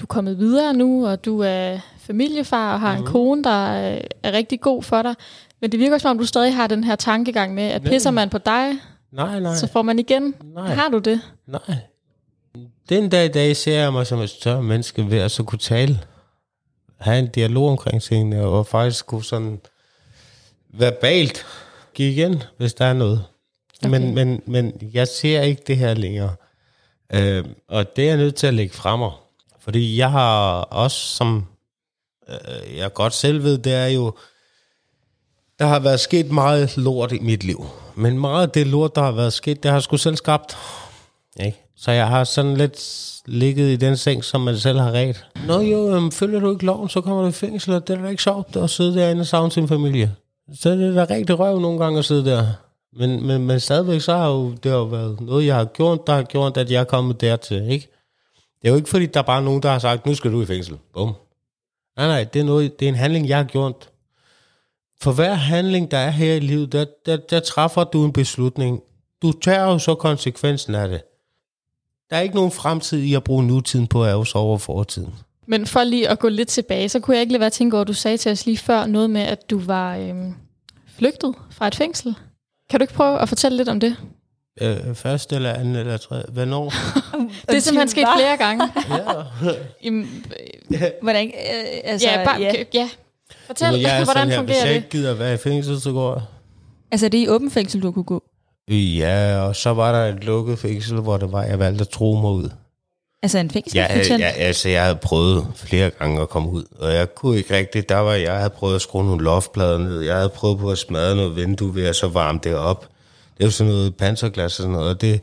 du 0.00 0.04
er 0.04 0.06
kommet 0.06 0.38
videre 0.38 0.72
nu, 0.74 1.06
og 1.06 1.24
du 1.24 1.40
er 1.40 1.78
familiefar 1.98 2.72
og 2.74 2.80
har 2.80 2.92
Mhm. 2.92 3.00
en 3.06 3.06
kone, 3.12 3.44
der 3.44 3.66
er, 3.66 3.98
er 4.22 4.32
rigtig 4.32 4.60
god 4.60 4.82
for 4.82 5.02
dig. 5.02 5.14
Men 5.60 5.72
det 5.72 5.80
virker 5.80 5.98
som 5.98 6.10
om, 6.10 6.18
du 6.18 6.26
stadig 6.26 6.56
har 6.56 6.66
den 6.66 6.84
her 6.84 6.96
tankegang 6.96 7.54
med, 7.54 7.62
at 7.62 7.82
pisser 7.82 8.10
man 8.10 8.30
på 8.30 8.38
dig, 8.38 8.72
Nej, 9.12 9.40
nej, 9.40 9.54
så 9.54 9.66
får 9.66 9.82
man 9.82 9.98
igen. 9.98 10.34
nej. 10.54 10.74
Har 10.74 10.88
du 10.88 10.98
det? 10.98 11.20
Nej. 11.46 11.76
Den 12.88 13.08
dag 13.08 13.24
i 13.24 13.28
dag 13.28 13.56
ser 13.56 13.80
jeg 13.80 13.92
mig 13.92 14.06
som 14.06 14.20
et 14.20 14.30
større 14.30 14.62
menneske 14.62 15.10
ved 15.10 15.18
at 15.18 15.30
så 15.30 15.42
kunne 15.42 15.58
tale. 15.58 16.00
Have 16.98 17.18
en 17.18 17.28
dialog 17.28 17.68
omkring 17.68 18.02
tingene, 18.02 18.44
og 18.44 18.66
faktisk 18.66 19.06
kunne 19.06 19.24
sådan 19.24 19.60
verbalt 20.68 21.46
give 21.94 22.12
igen, 22.12 22.42
hvis 22.56 22.74
der 22.74 22.84
er 22.84 22.92
noget. 22.92 23.24
Okay. 23.82 23.90
Men, 23.90 24.14
men, 24.14 24.42
men 24.46 24.90
jeg 24.92 25.08
ser 25.08 25.42
ikke 25.42 25.62
det 25.66 25.76
her 25.76 25.94
længere. 25.94 26.34
Øh, 27.12 27.44
og 27.68 27.96
det 27.96 28.04
er 28.04 28.08
jeg 28.08 28.16
nødt 28.16 28.34
til 28.34 28.46
at 28.46 28.54
lægge 28.54 28.74
frem 28.74 28.98
mig. 28.98 29.10
Fordi 29.60 29.98
jeg 29.98 30.10
har 30.10 30.60
også, 30.60 30.96
som 30.96 31.46
øh, 32.28 32.76
jeg 32.76 32.92
godt 32.92 33.14
selv 33.14 33.42
ved, 33.42 33.58
det 33.58 33.72
er 33.72 33.86
jo, 33.86 34.14
der 35.58 35.66
har 35.66 35.78
været 35.78 36.00
sket 36.00 36.30
meget 36.30 36.76
lort 36.76 37.12
i 37.12 37.18
mit 37.18 37.44
liv. 37.44 37.66
Men 37.94 38.18
meget 38.18 38.46
af 38.46 38.50
det 38.50 38.66
lort, 38.66 38.94
der 38.94 39.02
har 39.02 39.12
været 39.12 39.32
sket, 39.32 39.62
det 39.62 39.70
har 39.70 39.76
jeg 39.76 39.82
sgu 39.82 39.96
selv 39.96 40.16
skabt. 40.16 40.56
Ikke? 41.40 41.71
Så 41.82 41.90
jeg 41.90 42.08
har 42.08 42.24
sådan 42.24 42.56
lidt 42.56 43.02
ligget 43.26 43.68
i 43.68 43.76
den 43.76 43.96
seng, 43.96 44.24
som 44.24 44.40
man 44.40 44.58
selv 44.58 44.78
har 44.78 44.92
ret. 44.92 45.26
Nå 45.46 45.60
jo, 45.60 45.94
øhm, 45.94 46.10
følger 46.12 46.40
du 46.40 46.52
ikke 46.52 46.66
loven, 46.66 46.88
så 46.88 47.00
kommer 47.00 47.22
du 47.22 47.28
i 47.28 47.32
fængsel, 47.32 47.74
og 47.74 47.88
det 47.88 47.98
er 47.98 48.02
da 48.02 48.08
ikke 48.08 48.22
sjovt 48.22 48.56
at 48.56 48.70
sidde 48.70 48.94
derinde 48.94 49.20
og 49.20 49.26
savne 49.26 49.52
sin 49.52 49.68
familie. 49.68 50.14
Så 50.54 50.70
er 50.70 50.74
det 50.74 50.94
da 50.94 51.06
rigtig 51.10 51.38
røv 51.38 51.60
nogle 51.60 51.78
gange 51.78 51.98
at 51.98 52.04
sidde 52.04 52.30
der. 52.30 52.46
Men, 52.92 53.26
men, 53.26 53.46
men 53.46 53.60
stadigvæk 53.60 54.00
så 54.00 54.16
har 54.16 54.28
jo, 54.28 54.50
det 54.50 54.70
har 54.70 54.78
jo 54.78 54.84
været 54.84 55.20
noget, 55.20 55.46
jeg 55.46 55.56
har 55.56 55.64
gjort, 55.64 56.06
der 56.06 56.12
har 56.12 56.22
gjort, 56.22 56.56
at 56.56 56.70
jeg 56.70 56.80
er 56.80 56.84
kommet 56.84 57.20
dertil. 57.20 57.70
Ikke? 57.70 57.88
Det 58.62 58.68
er 58.68 58.72
jo 58.72 58.76
ikke 58.76 58.88
fordi, 58.88 59.06
der 59.06 59.20
er 59.20 59.24
bare 59.24 59.42
nogen, 59.42 59.62
der 59.62 59.70
har 59.70 59.78
sagt, 59.78 60.06
nu 60.06 60.14
skal 60.14 60.32
du 60.32 60.42
i 60.42 60.46
fængsel. 60.46 60.76
Bum. 60.94 61.14
Nej, 61.96 62.06
nej, 62.06 62.24
det 62.24 62.40
er, 62.40 62.44
noget, 62.44 62.80
det 62.80 62.86
er 62.86 62.88
en 62.88 62.98
handling, 62.98 63.28
jeg 63.28 63.36
har 63.36 63.44
gjort. 63.44 63.90
For 65.00 65.12
hver 65.12 65.34
handling, 65.34 65.90
der 65.90 65.98
er 65.98 66.10
her 66.10 66.34
i 66.34 66.40
livet, 66.40 66.72
der, 66.72 66.84
der, 67.06 67.16
der 67.16 67.40
træffer 67.40 67.84
du 67.84 68.04
en 68.04 68.12
beslutning. 68.12 68.80
Du 69.22 69.32
tager 69.32 69.64
jo 69.64 69.78
så 69.78 69.94
konsekvensen 69.94 70.74
af 70.74 70.88
det. 70.88 71.02
Der 72.12 72.18
er 72.18 72.22
ikke 72.22 72.34
nogen 72.34 72.50
fremtid 72.50 72.98
i 72.98 73.14
at 73.14 73.24
bruge 73.24 73.46
nutiden 73.46 73.86
på 73.86 74.04
at 74.04 74.10
ærge 74.10 74.26
sig 74.26 74.40
over 74.40 74.58
fortiden. 74.58 75.14
Men 75.46 75.66
for 75.66 75.84
lige 75.84 76.08
at 76.08 76.18
gå 76.18 76.28
lidt 76.28 76.48
tilbage, 76.48 76.88
så 76.88 77.00
kunne 77.00 77.16
jeg 77.16 77.20
ikke 77.20 77.32
lade 77.32 77.40
være 77.40 77.46
at 77.46 77.52
tænke 77.52 77.76
over, 77.76 77.80
at 77.80 77.88
du 77.88 77.92
sagde 77.92 78.16
til 78.16 78.32
os 78.32 78.46
lige 78.46 78.58
før 78.58 78.86
noget 78.86 79.10
med, 79.10 79.20
at 79.20 79.50
du 79.50 79.58
var 79.58 79.96
øhm, 79.96 80.34
flygtet 80.96 81.34
fra 81.50 81.66
et 81.66 81.74
fængsel. 81.74 82.14
Kan 82.70 82.80
du 82.80 82.84
ikke 82.84 82.94
prøve 82.94 83.18
at 83.18 83.28
fortælle 83.28 83.56
lidt 83.56 83.68
om 83.68 83.80
det? 83.80 83.96
Øh, 84.60 84.94
første 84.94 85.36
eller 85.36 85.52
anden 85.52 85.76
eller 85.76 85.96
tredje. 85.96 86.24
Hvornår? 86.32 86.64
Det 87.48 87.56
er 87.56 87.60
simpelthen 87.60 87.88
sket 87.88 88.08
flere 88.16 88.36
gange. 88.36 88.64
ja. 88.90 89.04
Jamen, 89.84 90.24
Hvordan, 91.02 91.26
øh, 91.26 91.80
altså, 91.84 92.08
ja, 92.08 92.24
bare, 92.24 92.40
ja. 92.40 92.52
ja. 92.74 92.88
Fortæl, 93.46 93.72
Men 93.72 93.80
jeg 93.80 94.00
er 94.00 94.04
hvordan 94.04 94.06
sådan 94.14 94.28
her, 94.30 94.42
hvis 94.42 94.56
fungerer 94.56 94.58
jeg 94.58 94.68
det? 94.68 94.76
ikke 94.76 94.88
gider 94.88 95.14
være 95.14 95.34
i 95.34 95.36
fængsel, 95.36 95.80
så 95.80 95.92
går 95.92 96.14
jeg. 96.14 96.22
altså, 96.90 97.08
det 97.08 97.20
er 97.20 97.24
i 97.24 97.28
åben 97.28 97.50
fængsel, 97.50 97.82
du 97.82 97.92
kunne 97.92 98.04
gå. 98.04 98.22
Ja, 98.76 99.38
og 99.40 99.56
så 99.56 99.70
var 99.74 99.92
der 99.92 100.14
et 100.14 100.24
lukket 100.24 100.58
fængsel, 100.58 101.00
hvor 101.00 101.16
det 101.16 101.32
var, 101.32 101.42
jeg 101.42 101.58
valgte 101.58 101.80
at 101.82 101.88
tro 101.88 102.14
mig 102.14 102.30
ud. 102.30 102.48
Altså 103.22 103.38
en 103.38 103.46
Ja, 103.46 103.54
fængselsbetjent. 103.54 104.20
ja, 104.20 104.28
altså, 104.28 104.68
jeg 104.68 104.82
havde 104.82 104.96
prøvet 105.02 105.46
flere 105.54 105.90
gange 105.90 106.20
at 106.20 106.28
komme 106.28 106.50
ud, 106.50 106.64
og 106.78 106.92
jeg 106.92 107.14
kunne 107.14 107.36
ikke 107.38 107.54
rigtigt. 107.56 107.88
Der 107.88 107.96
var, 107.96 108.12
jeg 108.12 108.36
havde 108.36 108.50
prøvet 108.50 108.74
at 108.74 108.82
skrue 108.82 109.04
nogle 109.04 109.24
loftplader 109.24 109.78
ned. 109.78 110.00
Jeg 110.00 110.14
havde 110.16 110.28
prøvet 110.28 110.58
på 110.58 110.70
at 110.70 110.78
smadre 110.78 111.16
noget 111.16 111.36
vindue 111.36 111.74
ved 111.74 111.86
at 111.86 111.96
så 111.96 112.08
varme 112.08 112.40
det 112.44 112.54
op. 112.54 112.88
Det 113.38 113.44
jo 113.44 113.50
sådan 113.50 113.72
noget 113.72 113.96
panserglas 113.96 114.44
og 114.58 114.62
sådan 114.62 114.72
noget, 114.72 114.88
og 114.88 115.00
det, 115.00 115.20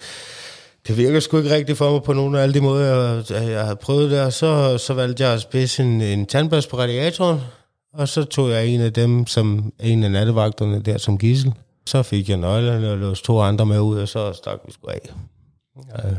det 0.87 0.97
virker 0.97 1.19
sgu 1.19 1.37
ikke 1.37 1.55
rigtigt 1.55 1.77
for 1.77 1.91
mig 1.91 2.03
på 2.03 2.13
nogen 2.13 2.35
af 2.35 2.41
alle 2.41 2.53
de 2.53 2.61
måder, 2.61 3.13
jeg, 3.29 3.49
jeg 3.49 3.63
havde 3.63 3.75
prøvet 3.75 4.11
det. 4.11 4.21
Og 4.21 4.33
så, 4.33 4.77
så 4.77 4.93
valgte 4.93 5.23
jeg 5.23 5.33
at 5.33 5.41
spidse 5.41 5.83
en, 5.83 6.01
en 6.01 6.25
tandbørste 6.25 6.69
på 6.71 6.77
radiatoren, 6.77 7.39
og 7.93 8.07
så 8.07 8.23
tog 8.23 8.49
jeg 8.49 8.67
en 8.67 8.81
af 8.81 8.93
dem, 8.93 9.27
som 9.27 9.73
en 9.79 10.03
af 10.03 10.11
nattevagterne 10.11 10.81
der 10.81 10.97
som 10.97 11.17
gissel. 11.17 11.53
Så 11.89 12.03
fik 12.03 12.29
jeg 12.29 12.37
nøglerne 12.37 12.91
og 12.91 12.97
låste 12.97 13.25
to 13.25 13.41
andre 13.41 13.65
med 13.65 13.79
ud, 13.79 13.99
og 13.99 14.07
så 14.07 14.33
stak 14.33 14.59
vi 14.65 14.71
sgu 14.71 14.87
af. 14.87 14.99
Ja. 15.97 16.09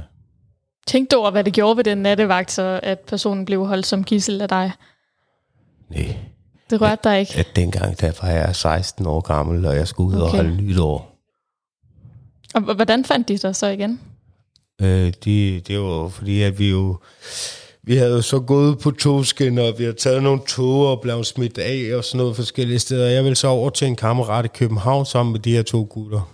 Tænk 0.87 1.11
du 1.11 1.17
over, 1.17 1.31
hvad 1.31 1.45
det 1.45 1.53
gjorde 1.53 1.77
ved 1.77 1.85
den 1.85 1.99
nattevagt, 1.99 2.51
så 2.51 2.81
at 2.83 2.99
personen 3.01 3.45
blev 3.45 3.67
holdt 3.67 3.87
som 3.87 4.05
gissel 4.05 4.41
af 4.41 4.49
dig. 4.49 4.73
Nej. 5.89 6.17
Det 6.71 6.81
rørte 6.81 7.01
dig 7.05 7.21
ikke. 7.21 7.37
at 7.37 7.47
dengang, 7.57 8.01
der 8.01 8.13
var 8.23 8.29
jeg 8.29 8.57
16 8.57 9.07
år 9.07 9.21
gammel, 9.21 9.67
og 9.67 9.77
jeg 9.77 9.89
skulle 9.89 10.17
ud 10.17 10.23
okay. 10.23 10.39
og 10.39 10.45
holde 10.45 10.57
nytår. 10.57 11.17
Og 12.55 12.61
hvordan 12.61 13.05
fandt 13.05 13.29
de 13.29 13.39
dig 13.39 13.57
så 13.57 13.67
igen? 13.67 14.01
Øh, 14.81 15.13
de, 15.25 15.61
det 15.61 15.81
var 15.81 16.09
fordi, 16.09 16.43
at 16.43 16.59
vi 16.59 16.71
jo... 16.71 16.99
Vi 17.83 17.97
havde 17.97 18.13
jo 18.13 18.23
så 18.23 18.41
gået 18.41 18.79
på 18.79 18.91
togskinner, 18.91 19.63
og 19.63 19.79
vi 19.79 19.85
havde 19.85 19.97
taget 19.97 20.23
nogle 20.23 20.41
tog 20.49 20.87
og 20.87 21.01
blevet 21.01 21.27
smidt 21.27 21.59
af 21.59 21.97
og 21.97 22.05
sådan 22.05 22.19
noget 22.19 22.37
forskellige 22.37 22.79
steder. 22.79 23.09
Jeg 23.09 23.25
ville 23.25 23.37
så 23.37 23.49
over 23.49 23.71
til 23.71 23.87
en 23.87 23.97
kammerat 23.97 24.45
i 24.45 24.49
København 24.49 25.07
sammen 25.07 25.33
med 25.33 25.41
de 25.41 25.53
her 25.53 25.63
to 25.63 25.87
gutter. 25.91 26.31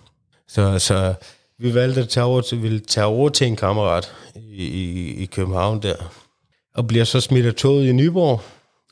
Så, 0.48 0.78
så 0.78 1.14
vi 1.58 1.74
valgte 1.74 2.00
at 2.00 2.08
tage 2.08 2.24
over 2.24 2.40
til, 2.40 2.62
ville 2.62 2.80
tage 2.80 3.06
over 3.06 3.28
til 3.28 3.46
en 3.46 3.56
kammerat 3.56 4.12
i, 4.36 4.64
i, 4.64 5.14
i 5.22 5.26
København 5.26 5.82
der. 5.82 5.94
Og 6.74 6.86
bliver 6.86 7.04
så 7.04 7.20
smidt 7.20 7.46
af 7.46 7.54
toget 7.54 7.88
i 7.88 7.92
Nyborg, 7.92 8.40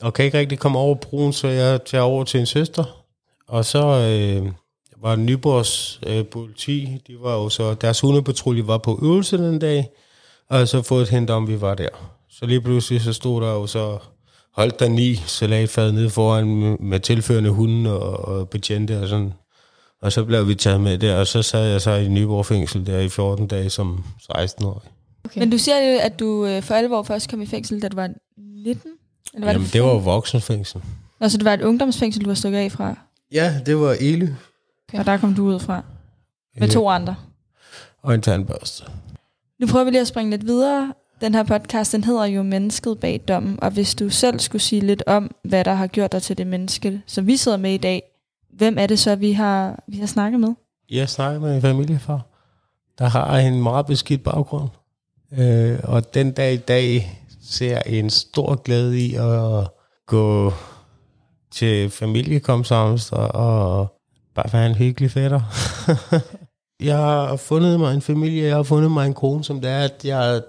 og 0.00 0.14
kan 0.14 0.24
ikke 0.24 0.38
rigtig 0.38 0.58
komme 0.58 0.78
over 0.78 0.94
broen, 0.94 1.32
så 1.32 1.48
jeg 1.48 1.84
tager 1.84 2.04
over 2.04 2.24
til 2.24 2.40
en 2.40 2.46
søster. 2.46 3.04
Og 3.48 3.64
så 3.64 3.86
øh, 3.86 4.52
var 5.02 5.16
Nyborgs 5.16 6.00
øh, 6.06 6.24
politi, 6.26 7.02
de 7.06 7.16
var 7.20 7.34
jo 7.34 7.48
så, 7.48 7.74
deres 7.74 8.00
hundepatrulje 8.00 8.66
var 8.66 8.78
på 8.78 9.00
øvelse 9.02 9.38
den 9.38 9.58
dag, 9.58 9.88
og 10.48 10.68
så 10.68 10.82
fået 10.82 11.02
et 11.02 11.08
hint 11.08 11.30
om, 11.30 11.48
vi 11.48 11.60
var 11.60 11.74
der. 11.74 12.13
Så 12.38 12.46
lige 12.46 12.60
pludselig 12.60 13.00
så 13.00 13.12
stod 13.12 13.42
der 13.42 13.52
jo 13.52 13.66
så, 13.66 13.98
holdt 14.52 14.80
der 14.80 14.88
ni 14.88 15.14
salatfad 15.14 15.92
nede 15.92 16.10
foran 16.10 16.76
med, 16.80 17.00
tilførende 17.00 17.50
hunde 17.50 18.00
og, 18.00 18.38
og 18.38 18.48
betjente 18.48 19.02
og 19.02 19.08
sådan. 19.08 19.32
Og 20.02 20.12
så 20.12 20.24
blev 20.24 20.48
vi 20.48 20.54
taget 20.54 20.80
med 20.80 20.98
der, 20.98 21.16
og 21.16 21.26
så 21.26 21.42
sad 21.42 21.70
jeg 21.70 21.80
så 21.80 21.90
i 21.90 22.08
Nyborg 22.08 22.46
fængsel 22.46 22.86
der 22.86 22.98
i 22.98 23.08
14 23.08 23.46
dage 23.46 23.70
som 23.70 24.04
16-årig. 24.32 24.90
Okay. 25.24 25.40
Men 25.40 25.50
du 25.50 25.58
siger 25.58 25.92
jo, 25.92 25.98
at 26.00 26.20
du 26.20 26.46
øh, 26.46 26.62
for 26.62 26.74
alvor 26.74 27.02
først 27.02 27.30
kom 27.30 27.42
i 27.42 27.46
fængsel, 27.46 27.82
da 27.82 27.88
du 27.88 27.96
var 27.96 28.10
19? 28.36 28.90
Eller 29.34 29.46
var 29.46 29.52
Jamen, 29.52 29.64
det, 29.64 29.72
det 29.72 29.82
var 29.82 29.88
jo 29.88 29.98
voksenfængsel. 29.98 30.82
Og 31.20 31.30
så 31.30 31.38
det 31.38 31.44
var 31.44 31.54
et 31.54 31.62
ungdomsfængsel, 31.62 32.24
du 32.24 32.30
var 32.30 32.34
stukket 32.34 32.58
af 32.58 32.72
fra? 32.72 32.98
Ja, 33.32 33.60
det 33.66 33.80
var 33.80 33.96
Ely. 34.00 34.28
Okay. 34.88 34.98
Og 34.98 35.06
der 35.06 35.16
kom 35.16 35.34
du 35.34 35.44
ud 35.44 35.60
fra? 35.60 35.82
Med 36.58 36.68
ja. 36.68 36.72
to 36.72 36.88
andre? 36.88 37.16
Og 38.02 38.14
en 38.14 38.22
tandbørste. 38.22 38.84
Nu 39.60 39.66
prøver 39.66 39.84
vi 39.84 39.90
lige 39.90 40.00
at 40.00 40.06
springe 40.06 40.30
lidt 40.30 40.46
videre. 40.46 40.92
Den 41.24 41.34
her 41.34 41.42
podcast, 41.42 41.92
den 41.92 42.04
hedder 42.04 42.24
jo 42.24 42.42
Mennesket 42.42 43.00
bag 43.00 43.20
dommen, 43.28 43.58
og 43.62 43.70
hvis 43.70 43.94
du 43.94 44.08
selv 44.08 44.40
skulle 44.40 44.62
sige 44.62 44.80
lidt 44.80 45.02
om, 45.06 45.34
hvad 45.44 45.64
der 45.64 45.74
har 45.74 45.86
gjort 45.86 46.12
dig 46.12 46.22
til 46.22 46.38
det 46.38 46.46
menneske, 46.46 47.02
som 47.06 47.26
vi 47.26 47.36
sidder 47.36 47.58
med 47.58 47.74
i 47.74 47.76
dag, 47.76 48.02
hvem 48.56 48.78
er 48.78 48.86
det 48.86 48.98
så, 48.98 49.16
vi 49.16 49.32
har, 49.32 49.84
vi 49.88 49.96
har 49.96 50.06
snakket 50.06 50.40
med? 50.40 50.54
Jeg 50.90 51.08
snakker 51.08 51.40
med 51.40 51.54
en 51.54 51.62
familiefar, 51.62 52.26
der 52.98 53.04
har 53.04 53.38
en 53.38 53.62
meget 53.62 53.86
beskidt 53.86 54.24
baggrund. 54.24 54.68
Øh, 55.38 55.78
og 55.82 56.14
den 56.14 56.32
dag 56.32 56.52
i 56.52 56.56
dag 56.56 57.20
ser 57.42 57.68
jeg 57.68 57.82
en 57.86 58.10
stor 58.10 58.54
glæde 58.54 58.98
i 58.98 59.14
at 59.14 59.68
gå 60.06 60.52
til 61.52 61.90
familiekomsamst 61.90 63.12
og, 63.12 63.28
og 63.28 63.86
bare 64.34 64.52
være 64.52 64.66
en 64.66 64.74
hyggelig 64.74 65.10
fætter. 65.10 65.40
jeg 66.88 66.96
har 66.96 67.36
fundet 67.36 67.80
mig 67.80 67.94
en 67.94 68.02
familie, 68.02 68.46
jeg 68.46 68.56
har 68.56 68.62
fundet 68.62 68.90
mig 68.90 69.06
en 69.06 69.14
kone, 69.14 69.44
som 69.44 69.60
det 69.60 69.70
er, 69.70 69.80
at 69.80 70.04
jeg 70.04 70.42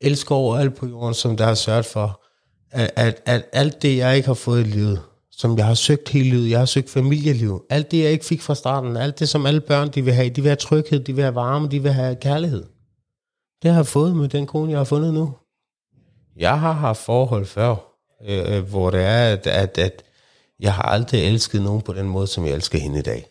elsker 0.00 0.34
over 0.34 0.58
alt 0.58 0.74
på 0.74 0.86
jorden, 0.86 1.14
som 1.14 1.36
der 1.36 1.44
har 1.44 1.54
sørget 1.54 1.86
for, 1.86 2.24
at, 2.70 2.90
at, 2.96 3.22
at 3.26 3.44
alt 3.52 3.82
det, 3.82 3.96
jeg 3.96 4.16
ikke 4.16 4.26
har 4.26 4.34
fået 4.34 4.60
i 4.60 4.70
livet, 4.70 5.00
som 5.30 5.58
jeg 5.58 5.66
har 5.66 5.74
søgt 5.74 6.08
hele 6.08 6.30
livet, 6.30 6.50
jeg 6.50 6.58
har 6.58 6.66
søgt 6.66 6.90
familieliv, 6.90 7.64
alt 7.70 7.90
det, 7.90 8.02
jeg 8.02 8.10
ikke 8.10 8.24
fik 8.24 8.42
fra 8.42 8.54
starten, 8.54 8.96
alt 8.96 9.18
det, 9.18 9.28
som 9.28 9.46
alle 9.46 9.60
børn, 9.60 9.88
de 9.88 10.02
vil 10.02 10.12
have, 10.12 10.28
de 10.28 10.40
vil 10.42 10.48
have 10.48 10.56
tryghed, 10.56 11.00
de 11.00 11.14
vil 11.14 11.24
have 11.24 11.34
varme, 11.34 11.68
de 11.68 11.82
vil 11.82 11.92
have 11.92 12.16
kærlighed. 12.16 12.64
Det 13.62 13.70
har 13.70 13.78
jeg 13.78 13.86
fået 13.86 14.16
med 14.16 14.28
den 14.28 14.46
kone, 14.46 14.70
jeg 14.70 14.78
har 14.78 14.84
fundet 14.84 15.14
nu. 15.14 15.34
Jeg 16.36 16.60
har 16.60 16.72
haft 16.72 17.00
forhold 17.00 17.46
før, 17.46 17.76
øh, 18.28 18.56
øh 18.56 18.68
hvor 18.68 18.90
det 18.90 19.00
er, 19.00 19.32
at, 19.32 19.46
at, 19.46 19.78
at 19.78 20.02
jeg 20.60 20.74
har 20.74 20.82
aldrig 20.82 21.24
elsket 21.24 21.62
nogen 21.62 21.82
på 21.82 21.92
den 21.92 22.08
måde, 22.08 22.26
som 22.26 22.46
jeg 22.46 22.54
elsker 22.54 22.78
hende 22.78 22.98
i 22.98 23.02
dag. 23.02 23.26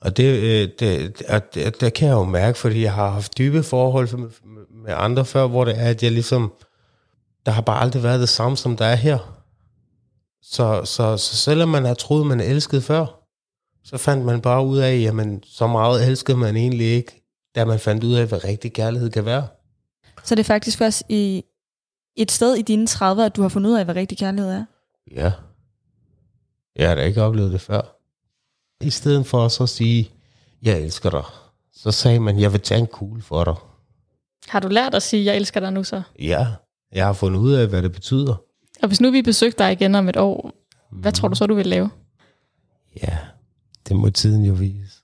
Og 0.00 0.16
det, 0.16 0.24
øh, 0.24 0.68
det, 0.80 1.22
at, 1.26 1.54
det, 1.54 1.80
det 1.80 1.94
kan 1.94 2.08
jeg 2.08 2.14
jo 2.14 2.24
mærke, 2.24 2.58
fordi 2.58 2.82
jeg 2.82 2.92
har 2.92 3.10
haft 3.10 3.38
dybe 3.38 3.62
forhold 3.62 4.16
med, 4.16 4.28
med 4.82 4.94
andre 4.96 5.24
før, 5.24 5.46
hvor 5.46 5.64
det 5.64 5.78
er, 5.78 5.88
at 5.90 6.02
jeg 6.02 6.12
ligesom, 6.12 6.52
der 7.46 7.52
har 7.52 7.62
bare 7.62 7.80
aldrig 7.80 8.02
været 8.02 8.20
det 8.20 8.28
samme, 8.28 8.56
som 8.56 8.76
der 8.76 8.84
er 8.84 8.94
her. 8.94 9.18
Så, 10.42 10.84
så, 10.84 11.16
så 11.16 11.36
selvom 11.36 11.68
man 11.68 11.84
har 11.84 11.94
troet, 11.94 12.26
man 12.26 12.40
elskede 12.40 12.82
før, 12.82 13.06
så 13.84 13.98
fandt 13.98 14.24
man 14.24 14.40
bare 14.40 14.66
ud 14.66 14.78
af, 14.78 15.00
jamen, 15.00 15.42
så 15.46 15.66
meget 15.66 16.06
elskede 16.06 16.36
man 16.36 16.56
egentlig 16.56 16.86
ikke, 16.86 17.22
da 17.54 17.64
man 17.64 17.78
fandt 17.78 18.04
ud 18.04 18.14
af, 18.14 18.26
hvad 18.26 18.44
rigtig 18.44 18.72
kærlighed 18.72 19.10
kan 19.10 19.24
være. 19.24 19.46
Så 20.24 20.34
det 20.34 20.40
er 20.40 20.44
faktisk 20.44 20.80
også 20.80 21.04
i 21.08 21.44
et 22.16 22.30
sted 22.30 22.54
i 22.54 22.62
dine 22.62 22.86
30'er, 22.90 23.20
at 23.20 23.36
du 23.36 23.42
har 23.42 23.48
fundet 23.48 23.70
ud 23.70 23.76
af, 23.76 23.84
hvad 23.84 23.96
rigtig 23.96 24.18
kærlighed 24.18 24.50
er? 24.50 24.64
Ja. 25.10 25.32
Jeg 26.76 26.88
har 26.88 26.94
da 26.94 27.04
ikke 27.04 27.22
oplevet 27.22 27.52
det 27.52 27.60
før. 27.60 27.98
I 28.80 28.90
stedet 28.90 29.26
for 29.26 29.48
så 29.48 29.62
at 29.62 29.68
sige, 29.68 30.10
jeg 30.62 30.80
elsker 30.80 31.10
dig, 31.10 31.24
så 31.72 31.90
sagde 31.90 32.20
man, 32.20 32.40
jeg 32.40 32.52
vil 32.52 32.60
tage 32.60 32.80
en 32.80 32.86
kugle 32.86 33.22
for 33.22 33.44
dig. 33.44 33.54
Har 34.48 34.60
du 34.60 34.68
lært 34.68 34.94
at 34.94 35.02
sige, 35.02 35.24
jeg 35.24 35.36
elsker 35.36 35.60
dig 35.60 35.72
nu 35.72 35.84
så? 35.84 36.02
Ja, 36.18 36.46
jeg 36.92 37.06
har 37.06 37.12
fundet 37.12 37.40
ud 37.40 37.52
af, 37.52 37.68
hvad 37.68 37.82
det 37.82 37.92
betyder. 37.92 38.34
Og 38.82 38.88
hvis 38.88 39.00
nu 39.00 39.10
vi 39.10 39.22
besøgte 39.22 39.58
dig 39.58 39.72
igen 39.72 39.94
om 39.94 40.08
et 40.08 40.16
år, 40.16 40.52
hvad 40.92 41.10
mm. 41.10 41.14
tror 41.14 41.28
du 41.28 41.34
så, 41.34 41.46
du 41.46 41.54
vil 41.54 41.66
lave? 41.66 41.90
Ja, 43.02 43.18
det 43.88 43.96
må 43.96 44.10
tiden 44.10 44.44
jo 44.44 44.52
vise. 44.52 45.02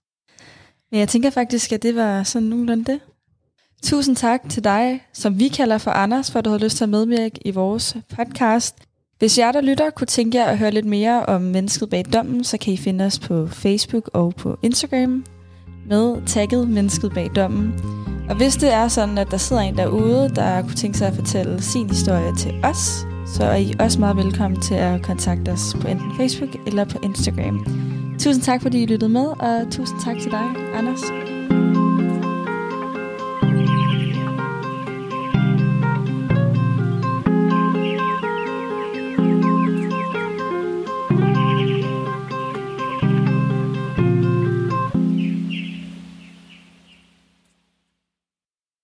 Men 0.90 1.00
jeg 1.00 1.08
tænker 1.08 1.30
faktisk, 1.30 1.72
at 1.72 1.82
det 1.82 1.96
var 1.96 2.22
sådan 2.22 2.48
nogenlunde 2.48 2.92
det. 2.92 3.00
Tusind 3.82 4.16
tak 4.16 4.40
til 4.48 4.64
dig, 4.64 5.00
som 5.12 5.38
vi 5.38 5.48
kalder 5.48 5.78
for 5.78 5.90
Anders, 5.90 6.30
for 6.30 6.38
at 6.38 6.44
du 6.44 6.50
har 6.50 6.58
lyst 6.58 6.76
til 6.76 6.84
at 6.84 6.88
medvirke 6.88 7.38
i 7.44 7.50
vores 7.50 7.96
podcast. 8.16 8.76
Hvis 9.18 9.38
jer, 9.38 9.52
der 9.52 9.60
lytter, 9.60 9.90
kunne 9.90 10.06
tænke 10.06 10.38
jer 10.38 10.44
at 10.44 10.58
høre 10.58 10.70
lidt 10.70 10.86
mere 10.86 11.26
om 11.26 11.42
mennesket 11.42 11.90
bag 11.90 12.04
dommen, 12.12 12.44
så 12.44 12.58
kan 12.58 12.72
I 12.72 12.76
finde 12.76 13.04
os 13.04 13.18
på 13.18 13.46
Facebook 13.46 14.10
og 14.12 14.34
på 14.34 14.58
Instagram 14.62 15.24
med 15.88 16.26
tagget 16.26 16.68
mennesket 16.68 17.12
bag 17.14 17.30
dommen. 17.36 17.74
Og 18.28 18.36
hvis 18.36 18.56
det 18.56 18.72
er 18.72 18.88
sådan, 18.88 19.18
at 19.18 19.30
der 19.30 19.36
sidder 19.36 19.62
en 19.62 19.76
derude, 19.76 20.28
der 20.36 20.62
kunne 20.62 20.74
tænke 20.74 20.98
sig 20.98 21.08
at 21.08 21.14
fortælle 21.14 21.62
sin 21.62 21.90
historie 21.90 22.36
til 22.36 22.52
os, 22.64 23.06
så 23.34 23.44
er 23.44 23.56
I 23.56 23.74
også 23.80 24.00
meget 24.00 24.16
velkommen 24.16 24.60
til 24.60 24.74
at 24.74 25.02
kontakte 25.02 25.50
os 25.50 25.76
på 25.80 25.88
enten 25.88 26.12
Facebook 26.16 26.50
eller 26.66 26.84
på 26.84 26.98
Instagram. 27.02 27.66
Tusind 28.18 28.42
tak, 28.42 28.62
fordi 28.62 28.82
I 28.82 28.86
lyttede 28.86 29.12
med, 29.12 29.26
og 29.26 29.66
tusind 29.70 30.00
tak 30.04 30.16
til 30.22 30.30
dig, 30.30 30.46
Anders. 30.74 31.37